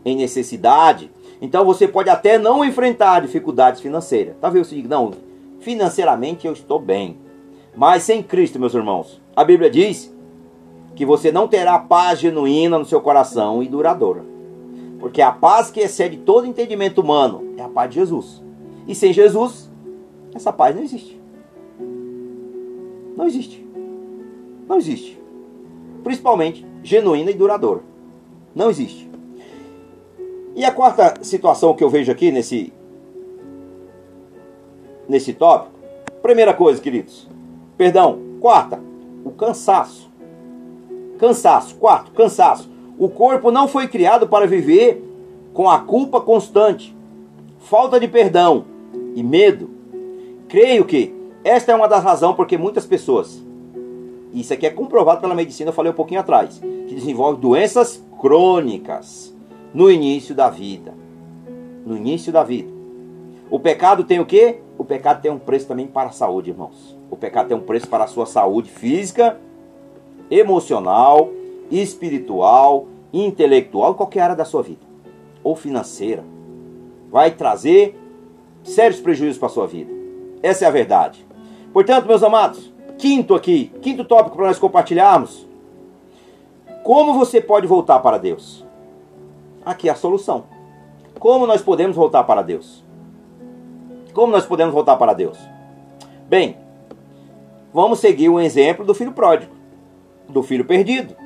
[0.05, 1.11] em necessidade,
[1.41, 4.37] então você pode até não enfrentar dificuldades financeiras.
[4.41, 5.13] Talvez você diga, não,
[5.61, 7.19] financeiramente eu estou bem.
[7.77, 10.15] Mas sem Cristo, meus irmãos, a Bíblia diz
[10.97, 14.25] que você não terá paz genuína no seu coração e duradoura.
[14.99, 18.43] Porque a paz que excede todo entendimento humano é a paz de Jesus.
[18.89, 19.71] E sem Jesus,
[20.35, 21.21] essa paz não existe.
[23.15, 23.65] Não existe.
[24.67, 25.21] Não existe.
[26.03, 27.83] Principalmente genuína e duradoura.
[28.55, 29.09] Não existe.
[30.55, 32.73] E a quarta situação que eu vejo aqui nesse
[35.09, 35.73] nesse tópico,
[36.23, 37.29] primeira coisa, queridos,
[37.77, 38.81] perdão, quarta,
[39.25, 40.06] o cansaço.
[41.19, 42.71] Cansaço, quarto, cansaço.
[42.99, 45.03] O corpo não foi criado para viver
[45.53, 46.95] com a culpa constante,
[47.61, 48.65] falta de perdão
[49.15, 49.71] e medo.
[50.49, 53.43] Creio que esta é uma das razões porque muitas pessoas,
[54.33, 59.35] isso aqui é comprovado pela medicina, eu falei um pouquinho atrás, que desenvolvem doenças crônicas
[59.73, 60.95] no início da vida.
[61.85, 62.71] No início da vida.
[63.51, 64.59] O pecado tem o quê?
[64.77, 66.97] O pecado tem um preço também para a saúde, irmãos.
[67.11, 69.39] O pecado tem um preço para a sua saúde física,
[70.31, 71.31] emocional,
[71.71, 74.85] espiritual, intelectual, qualquer área da sua vida,
[75.43, 76.25] ou financeira.
[77.11, 77.99] Vai trazer
[78.63, 79.93] sérios prejuízos para a sua vida.
[80.43, 81.27] Essa é a verdade.
[81.73, 85.47] Portanto, meus amados, quinto aqui, quinto tópico para nós compartilharmos.
[86.83, 88.67] Como você pode voltar para Deus?
[89.67, 90.45] aqui a solução.
[91.19, 92.85] Como nós podemos voltar para Deus?
[94.15, 95.37] Como nós podemos voltar para Deus?
[96.29, 96.57] Bem,
[97.75, 99.53] vamos seguir o exemplo do filho pródigo,
[100.29, 101.17] do filho perdido.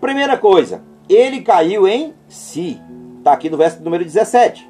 [0.00, 2.80] Primeira coisa, ele caiu em si.
[3.18, 4.68] Está aqui no verso número 17.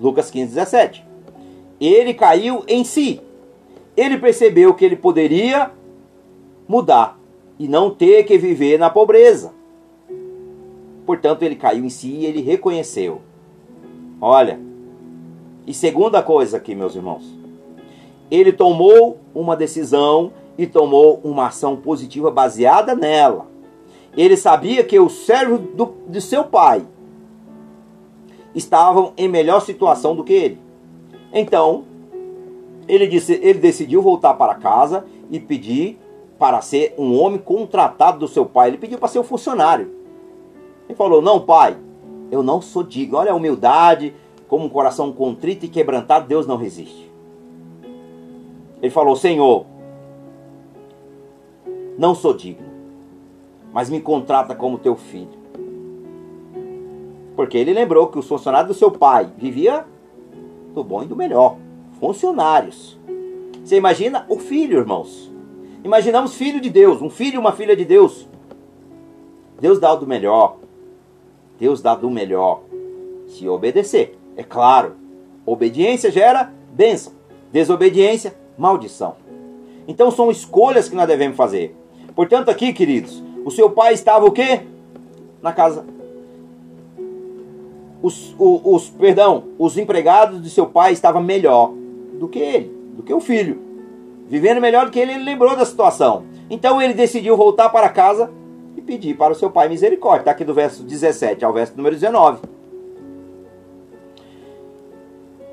[0.00, 1.04] Lucas 15, 17.
[1.80, 3.20] Ele caiu em si.
[3.96, 5.70] Ele percebeu que ele poderia
[6.68, 7.18] mudar
[7.58, 9.52] e não ter que viver na pobreza.
[11.04, 13.22] Portanto, ele caiu em si e ele reconheceu.
[14.20, 14.58] Olha,
[15.66, 17.24] e segunda coisa aqui, meus irmãos,
[18.30, 23.46] ele tomou uma decisão e tomou uma ação positiva baseada nela.
[24.16, 26.86] Ele sabia que os servos do, de seu pai
[28.54, 30.58] estavam em melhor situação do que ele.
[31.32, 31.84] Então,
[32.88, 35.98] ele, disse, ele decidiu voltar para casa e pedir
[36.38, 38.68] para ser um homem contratado do seu pai.
[38.68, 39.90] Ele pediu para ser um funcionário.
[40.88, 41.76] Ele falou: Não, pai,
[42.30, 43.18] eu não sou digno.
[43.18, 44.14] Olha a humildade,
[44.48, 47.10] como um coração contrito e quebrantado, Deus não resiste.
[48.80, 49.66] Ele falou: Senhor,
[51.98, 52.66] não sou digno,
[53.72, 55.46] mas me contrata como teu filho.
[57.34, 59.84] Porque ele lembrou que os funcionários do seu pai vivia
[60.74, 61.56] do bom e do melhor.
[62.00, 62.98] Funcionários.
[63.64, 65.30] Você imagina o filho, irmãos.
[65.84, 68.28] Imaginamos filho de Deus, um filho e uma filha de Deus.
[69.60, 70.56] Deus dá o do melhor.
[71.58, 72.62] Deus dá do melhor.
[73.26, 74.96] Se obedecer, é claro.
[75.44, 77.12] Obediência gera bênção.
[77.52, 79.16] Desobediência, maldição.
[79.88, 81.74] Então são escolhas que nós devemos fazer.
[82.16, 84.62] Portanto, aqui, queridos, o seu pai estava o quê?
[85.40, 85.84] Na casa.
[88.02, 91.72] Os, os, os, perdão, os empregados de seu pai estavam melhor
[92.14, 93.60] do que ele, do que o filho.
[94.28, 96.24] Vivendo melhor do que ele, ele lembrou da situação.
[96.50, 98.28] Então ele decidiu voltar para casa
[98.86, 100.20] pedir para o seu pai misericórdia.
[100.20, 102.40] Está aqui do verso 17 ao verso número 19.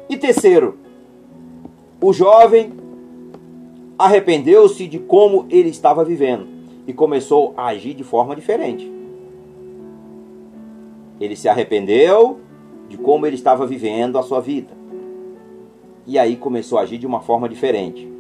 [0.08, 0.78] E terceiro,
[2.00, 2.72] o jovem
[3.98, 6.53] arrependeu-se de como ele estava vivendo
[6.88, 8.92] e começou a agir de forma diferente.
[11.20, 12.40] Ele se arrependeu
[12.90, 14.72] de como ele estava vivendo a sua vida.
[16.06, 18.12] E aí começou a agir de uma forma diferente.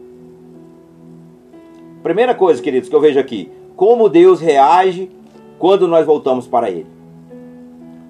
[2.01, 5.11] Primeira coisa, queridos, que eu vejo aqui: como Deus reage
[5.59, 6.87] quando nós voltamos para Ele.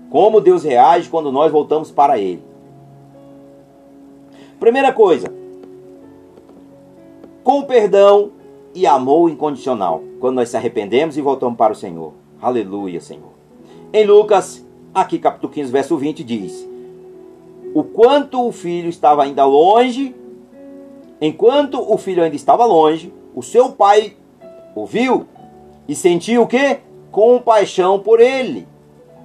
[0.10, 2.44] Como Deus reage quando nós voltamos para Ele.
[4.60, 5.28] Primeira coisa,
[7.44, 8.32] com perdão
[8.76, 12.14] e amor incondicional, quando nós se arrependemos e voltamos para o Senhor.
[12.42, 13.32] Aleluia, Senhor.
[13.92, 16.68] Em Lucas, aqui capítulo 15, verso 20, diz:
[17.74, 20.16] O quanto o filho estava ainda longe,
[21.22, 24.18] enquanto o filho ainda estava longe, o seu pai
[24.76, 25.28] ouviu
[25.88, 26.80] e sentiu o que?
[27.12, 28.68] Compaixão por ele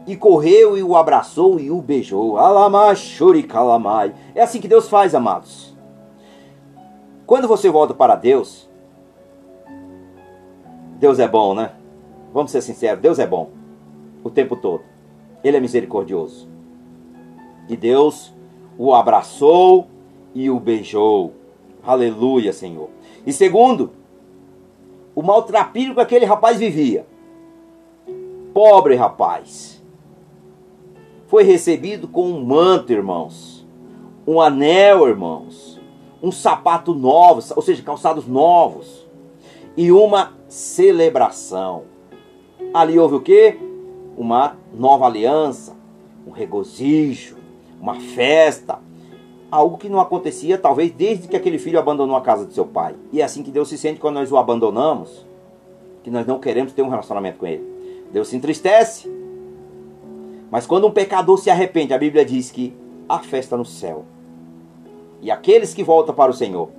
[0.06, 2.38] e correu e o abraçou e o beijou.
[2.38, 4.14] Alamachuri calamai.
[4.34, 5.76] É assim que Deus faz, amados.
[7.26, 8.67] Quando você volta para Deus,
[10.98, 11.72] Deus é bom, né?
[12.32, 13.50] Vamos ser sinceros, Deus é bom
[14.22, 14.82] o tempo todo.
[15.42, 16.48] Ele é misericordioso.
[17.68, 18.34] E Deus
[18.76, 19.86] o abraçou
[20.34, 21.32] e o beijou.
[21.82, 22.88] Aleluia, Senhor.
[23.24, 23.92] E segundo,
[25.14, 27.06] o maltrapilho que aquele rapaz vivia.
[28.52, 29.78] Pobre rapaz
[31.28, 33.66] foi recebido com um manto, irmãos,
[34.26, 35.78] um anel, irmãos,
[36.22, 39.06] um sapato novo, ou seja, calçados novos,
[39.76, 41.84] e uma celebração.
[42.72, 43.58] Ali houve o que?
[44.16, 45.76] Uma nova aliança,
[46.26, 47.36] um regozijo,
[47.80, 48.78] uma festa,
[49.50, 52.94] algo que não acontecia talvez desde que aquele filho abandonou a casa de seu pai.
[53.12, 55.26] E é assim que Deus se sente quando nós o abandonamos,
[56.02, 57.64] que nós não queremos ter um relacionamento com ele.
[58.12, 59.08] Deus se entristece,
[60.50, 62.74] mas quando um pecador se arrepende, a Bíblia diz que
[63.08, 64.04] há festa no céu.
[65.20, 66.70] E aqueles que voltam para o Senhor,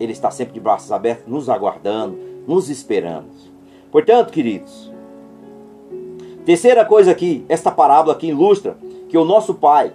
[0.00, 3.30] Ele está sempre de braços abertos, nos aguardando, nos esperando.
[3.90, 4.90] Portanto, queridos,
[6.44, 8.76] terceira coisa aqui, esta parábola aqui ilustra
[9.08, 9.92] que o nosso Pai,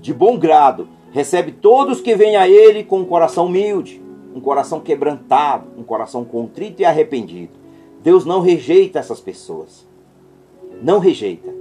[0.00, 4.00] de bom grado, recebe todos que vêm a Ele com um coração humilde,
[4.34, 7.52] um coração quebrantado, um coração contrito e arrependido.
[8.02, 9.90] Deus não rejeita essas pessoas
[10.82, 11.52] não rejeita.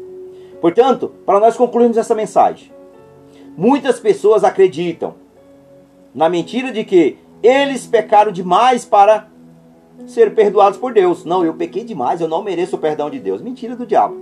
[0.62, 2.72] Portanto, para nós concluirmos essa mensagem,
[3.58, 5.16] muitas pessoas acreditam
[6.14, 9.28] na mentira de que eles pecaram demais para
[10.08, 11.26] ser perdoados por Deus.
[11.26, 13.42] Não, eu pequei demais, eu não mereço o perdão de Deus.
[13.42, 14.18] Mentira do diabo.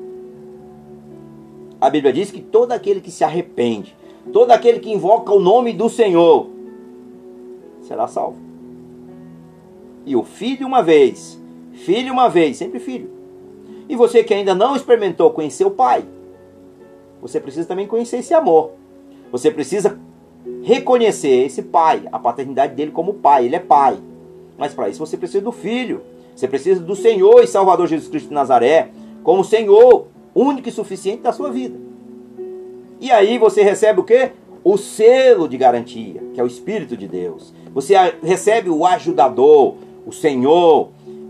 [1.79, 3.95] A Bíblia diz que todo aquele que se arrepende,
[4.33, 6.47] todo aquele que invoca o nome do Senhor,
[7.81, 8.37] será salvo.
[10.05, 11.39] E o filho uma vez,
[11.73, 13.09] filho uma vez, sempre filho.
[13.87, 16.03] E você que ainda não experimentou conhecer o Pai,
[17.21, 18.71] você precisa também conhecer esse amor.
[19.31, 19.99] Você precisa
[20.63, 23.45] reconhecer esse Pai, a paternidade dele como Pai.
[23.45, 23.97] Ele é Pai.
[24.57, 26.01] Mas para isso você precisa do Filho.
[26.35, 28.89] Você precisa do Senhor e Salvador Jesus Cristo de Nazaré
[29.23, 31.77] como Senhor único e suficiente da sua vida.
[33.01, 34.31] E aí você recebe o que?
[34.63, 37.53] O selo de garantia, que é o Espírito de Deus.
[37.73, 39.75] Você recebe o ajudador,
[40.05, 40.89] o Senhor,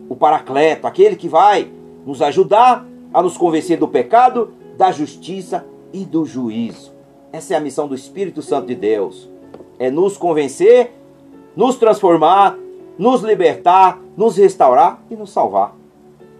[0.10, 1.70] o Paracleto, aquele que vai
[2.06, 6.97] nos ajudar a nos convencer do pecado, da justiça e do juízo.
[7.38, 9.30] Essa é a missão do Espírito Santo de Deus.
[9.78, 10.92] É nos convencer,
[11.56, 12.58] nos transformar,
[12.98, 15.76] nos libertar, nos restaurar e nos salvar.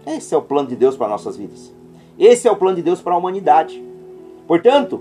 [0.04, 1.72] Esse é o plano de Deus para nossas vidas.
[2.18, 3.80] Esse é o plano de Deus para a humanidade.
[4.44, 5.00] Portanto,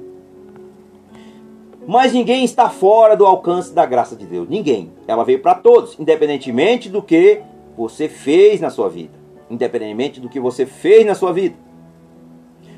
[1.88, 4.48] mas ninguém está fora do alcance da graça de Deus.
[4.48, 4.92] Ninguém.
[5.08, 7.42] Ela veio para todos, independentemente do que
[7.76, 9.18] você fez na sua vida
[9.50, 11.56] independentemente do que você fez na sua vida.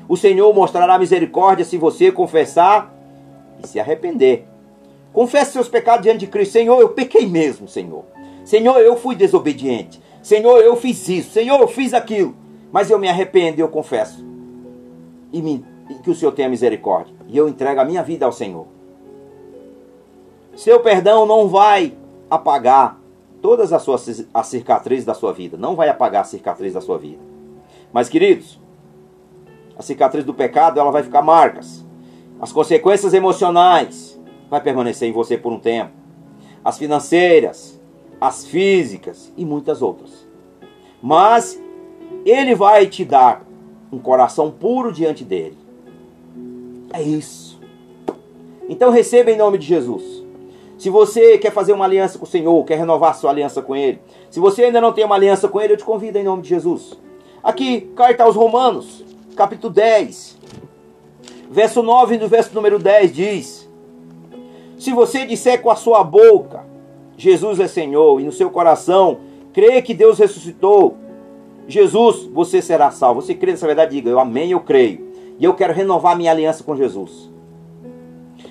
[0.08, 2.99] O Senhor mostrará misericórdia se você confessar
[3.62, 4.46] e se arrepender.
[5.12, 6.52] Confesse seus pecados diante de Cristo.
[6.52, 8.04] Senhor, eu pequei mesmo, Senhor.
[8.44, 10.00] Senhor, eu fui desobediente.
[10.22, 11.32] Senhor, eu fiz isso.
[11.32, 12.34] Senhor, eu fiz aquilo.
[12.72, 14.24] Mas eu me arrependo eu confesso.
[15.32, 17.14] E, me, e que o Senhor tenha misericórdia.
[17.26, 18.66] E eu entrego a minha vida ao Senhor.
[20.56, 21.94] Seu perdão não vai
[22.28, 23.00] apagar
[23.40, 25.56] todas as suas as cicatrizes da sua vida.
[25.56, 27.22] Não vai apagar a cicatriz da sua vida.
[27.92, 28.60] Mas, queridos,
[29.76, 31.79] a cicatriz do pecado ela vai ficar marcas.
[32.40, 34.18] As consequências emocionais
[34.48, 35.92] vai permanecer em você por um tempo.
[36.64, 37.80] As financeiras,
[38.20, 40.26] as físicas e muitas outras.
[41.02, 41.60] Mas
[42.24, 43.44] ele vai te dar
[43.92, 45.58] um coração puro diante dele.
[46.92, 47.60] É isso.
[48.68, 50.20] Então receba em nome de Jesus
[50.80, 54.00] se você quer fazer uma aliança com o Senhor, quer renovar sua aliança com Ele,
[54.30, 56.48] se você ainda não tem uma aliança com Ele, eu te convido em nome de
[56.48, 56.98] Jesus.
[57.44, 59.04] Aqui, carta aos Romanos,
[59.36, 60.38] capítulo 10,
[61.50, 63.70] verso 9 no verso número 10 diz:
[64.78, 66.64] Se você disser com a sua boca,
[67.16, 69.18] Jesus é Senhor, e no seu coração
[69.52, 70.96] crê que Deus ressuscitou,
[71.66, 73.20] Jesus, você será salvo.
[73.20, 73.94] Você crê nessa verdade?
[73.94, 75.10] Diga, eu amém, eu creio.
[75.38, 77.30] E eu quero renovar minha aliança com Jesus.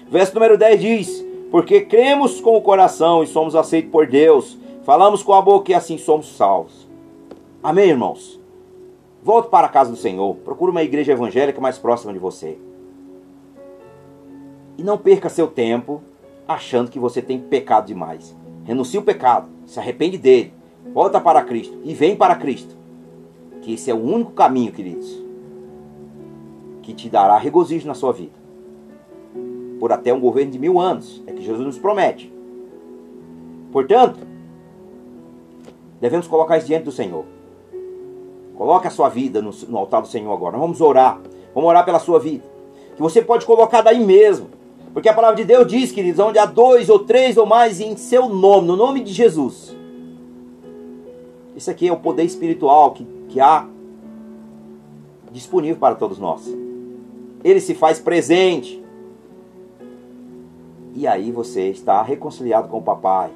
[0.09, 4.57] Verso número 10 diz: porque cremos com o coração e somos aceitos por Deus.
[4.83, 6.87] Falamos com a boca e assim somos salvos.
[7.61, 8.39] Amém, irmãos?
[9.23, 10.35] Volte para a casa do Senhor.
[10.37, 12.57] Procure uma igreja evangélica mais próxima de você.
[14.79, 16.01] E não perca seu tempo
[16.47, 18.33] achando que você tem pecado demais.
[18.63, 20.53] Renuncie o pecado, se arrepende dele,
[20.93, 22.77] volta para Cristo e vem para Cristo.
[23.61, 25.21] Que esse é o único caminho, queridos,
[26.81, 28.31] que te dará regozijo na sua vida.
[29.81, 32.31] Por até um governo de mil anos, é que Jesus nos promete.
[33.73, 34.25] Portanto,
[35.99, 37.25] devemos colocar isso diante do Senhor.
[38.55, 40.53] Coloque a sua vida no, no altar do Senhor agora.
[40.53, 41.19] Nós vamos orar.
[41.53, 42.45] Vamos orar pela sua vida.
[42.95, 44.57] Que você pode colocar daí mesmo.
[44.93, 47.95] Porque a palavra de Deus diz, queridos, onde há dois ou três ou mais em
[47.95, 49.75] seu nome, no nome de Jesus.
[51.55, 53.67] Isso aqui é o poder espiritual que, que há
[55.31, 56.41] disponível para todos nós.
[57.43, 58.83] Ele se faz presente.
[60.95, 63.29] E aí você está reconciliado com o papai.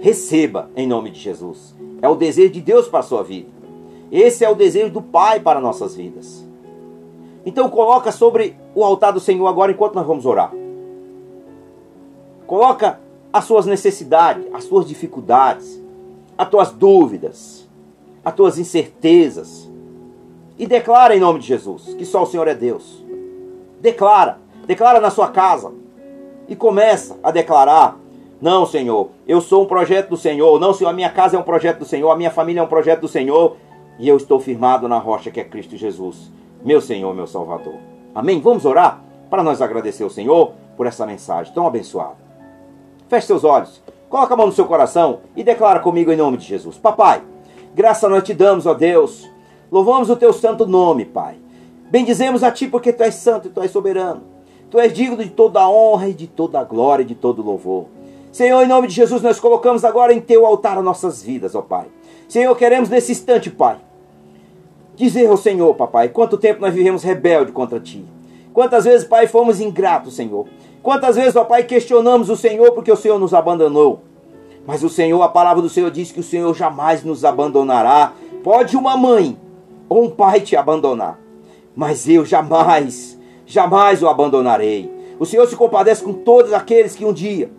[0.00, 1.74] Receba em nome de Jesus.
[2.00, 3.48] É o desejo de Deus para a sua vida.
[4.12, 6.43] Esse é o desejo do Pai para nossas vidas.
[7.44, 10.52] Então coloca sobre o altar do Senhor agora enquanto nós vamos orar.
[12.46, 13.00] Coloca
[13.32, 15.82] as suas necessidades, as suas dificuldades,
[16.38, 17.68] as tuas dúvidas,
[18.24, 19.70] as tuas incertezas.
[20.58, 23.04] E declara em nome de Jesus que só o Senhor é Deus.
[23.80, 25.72] Declara, declara na sua casa.
[26.48, 27.98] E começa a declarar:
[28.40, 30.60] Não, Senhor, eu sou um projeto do Senhor.
[30.60, 32.10] Não, Senhor, a minha casa é um projeto do Senhor.
[32.10, 33.56] A minha família é um projeto do Senhor.
[33.98, 36.30] E eu estou firmado na rocha que é Cristo Jesus,
[36.64, 37.74] meu Senhor, meu Salvador.
[38.14, 38.40] Amém?
[38.40, 42.16] Vamos orar para nós agradecer ao Senhor por essa mensagem tão abençoada.
[43.08, 46.46] Feche seus olhos, coloca a mão no seu coração e declara comigo em nome de
[46.46, 46.78] Jesus.
[46.78, 47.22] Papai,
[47.74, 49.28] graça nós te damos, ó Deus.
[49.70, 51.36] Louvamos o teu santo nome, Pai.
[51.90, 54.22] Bendizemos a ti porque tu és santo e tu és soberano.
[54.70, 57.42] Tu és digno de toda a honra e de toda a glória e de todo
[57.42, 57.86] o louvor.
[58.32, 61.62] Senhor, em nome de Jesus, nós colocamos agora em teu altar as nossas vidas, ó
[61.62, 61.86] Pai.
[62.26, 63.76] Senhor, queremos nesse instante, Pai,
[64.96, 68.04] Dizer ao Senhor, papai, quanto tempo nós vivemos rebelde contra ti.
[68.52, 70.46] Quantas vezes, pai, fomos ingratos, Senhor.
[70.84, 74.02] Quantas vezes, ó Pai, questionamos o Senhor porque o Senhor nos abandonou.
[74.66, 78.12] Mas o Senhor, a palavra do Senhor diz que o Senhor jamais nos abandonará.
[78.42, 79.34] Pode uma mãe
[79.88, 81.18] ou um pai te abandonar,
[81.74, 84.92] mas eu jamais, jamais o abandonarei.
[85.18, 87.50] O Senhor se compadece com todos aqueles que um dia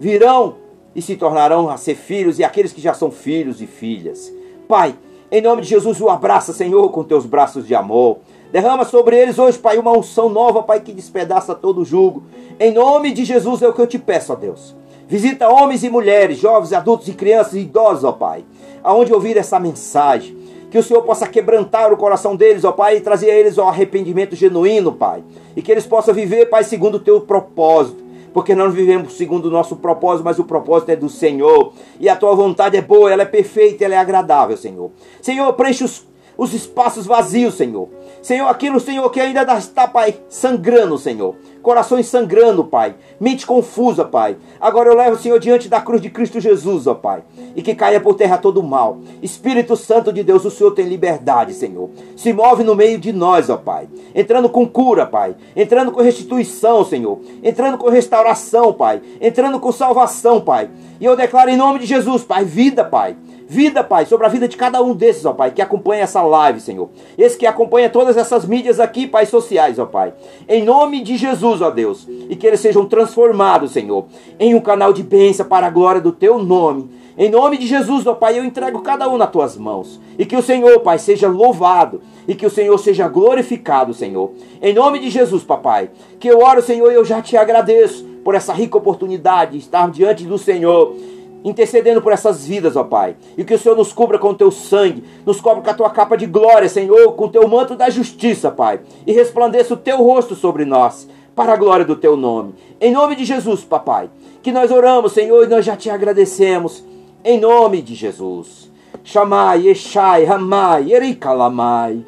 [0.00, 0.56] virão
[0.96, 4.32] e se tornarão a ser filhos e aqueles que já são filhos e filhas.
[4.66, 4.94] Pai,
[5.36, 8.18] em nome de Jesus, o abraça, Senhor, com teus braços de amor.
[8.52, 12.22] Derrama sobre eles hoje, Pai, uma unção nova, Pai, que despedaça todo o jugo.
[12.60, 14.76] Em nome de Jesus é o que eu te peço, ó Deus.
[15.08, 18.44] Visita homens e mulheres, jovens, adultos e crianças e idosos, ó Pai,
[18.84, 20.38] aonde ouvir essa mensagem.
[20.70, 23.62] Que o Senhor possa quebrantar o coração deles, ó Pai, e trazer a eles o
[23.62, 25.24] arrependimento genuíno, Pai.
[25.56, 28.03] E que eles possam viver, Pai, segundo o teu propósito
[28.34, 31.72] porque nós vivemos segundo o nosso propósito, mas o propósito é do Senhor.
[32.00, 34.90] E a tua vontade é boa, ela é perfeita, ela é agradável, Senhor.
[35.22, 36.04] Senhor, preenche os,
[36.36, 37.88] os espaços vazios, Senhor.
[38.22, 41.36] Senhor, aquilo, Senhor, que ainda está, Pai, sangrando, Senhor.
[41.62, 42.94] Corações sangrando, Pai.
[43.18, 44.36] Mente confusa, Pai.
[44.60, 47.22] Agora eu levo, Senhor, diante da cruz de Cristo Jesus, ó Pai.
[47.56, 48.98] E que caia por terra todo o mal.
[49.22, 51.88] Espírito Santo de Deus, o Senhor tem liberdade, Senhor.
[52.16, 53.88] Se move no meio de nós, ó Pai.
[54.14, 55.34] Entrando com cura, Pai.
[55.56, 57.18] Entrando com restituição, Senhor.
[57.42, 59.00] Entrando com restauração, Pai.
[59.20, 60.68] Entrando com salvação, Pai.
[61.00, 63.16] E eu declaro em nome de Jesus, Pai, vida, Pai
[63.46, 66.60] Vida, Pai, sobre a vida de cada um desses, ó Pai, que acompanha essa live,
[66.60, 66.88] Senhor.
[67.16, 70.14] Esse que acompanha todas essas mídias aqui, Pai, sociais, ó Pai.
[70.48, 72.08] Em nome de Jesus, ó Deus.
[72.08, 74.06] E que eles sejam transformados, Senhor,
[74.38, 76.90] em um canal de bênção para a glória do Teu nome.
[77.16, 80.00] Em nome de Jesus, ó Pai, eu entrego cada um nas Tuas mãos.
[80.18, 82.00] E que o Senhor, Pai, seja louvado.
[82.26, 84.32] E que o Senhor seja glorificado, Senhor.
[84.60, 85.90] Em nome de Jesus, Papai.
[86.18, 89.88] Que eu oro, Senhor, e eu já te agradeço por essa rica oportunidade de estar
[89.90, 90.96] diante do Senhor
[91.44, 93.16] intercedendo por essas vidas, ó Pai.
[93.36, 95.90] E que o Senhor nos cubra com o teu sangue, nos cobre com a tua
[95.90, 98.80] capa de glória, Senhor, com o teu manto da justiça, Pai.
[99.06, 102.54] E resplandeça o teu rosto sobre nós, para a glória do teu nome.
[102.80, 104.08] Em nome de Jesus, papai,
[104.42, 106.82] que nós oramos, Senhor, e nós já te agradecemos.
[107.22, 108.70] Em nome de Jesus.
[109.02, 112.04] Chamai, Eshai, Ramai, Erikalamai.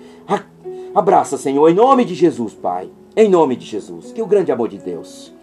[0.95, 2.89] Abraça, Senhor, em nome de Jesus, Pai.
[3.15, 4.13] Em nome de Jesus.
[4.13, 5.37] Que o grande amor de Deus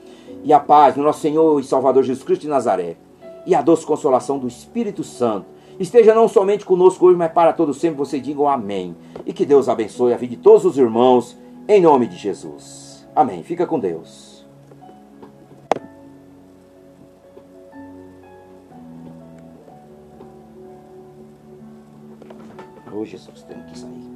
[0.43, 2.97] e a paz do nosso Senhor e Salvador Jesus Cristo de Nazaré
[3.45, 5.45] e a doce consolação do Espírito Santo
[5.79, 7.97] esteja não somente conosco hoje, mas para todos sempre.
[7.97, 8.95] Você diga amém.
[9.25, 11.37] E que Deus abençoe a vida de todos os irmãos,
[11.67, 13.07] em nome de Jesus.
[13.15, 13.43] Amém.
[13.43, 14.33] Fica com Deus.
[22.95, 24.13] Oh, Jesus, temos que sair.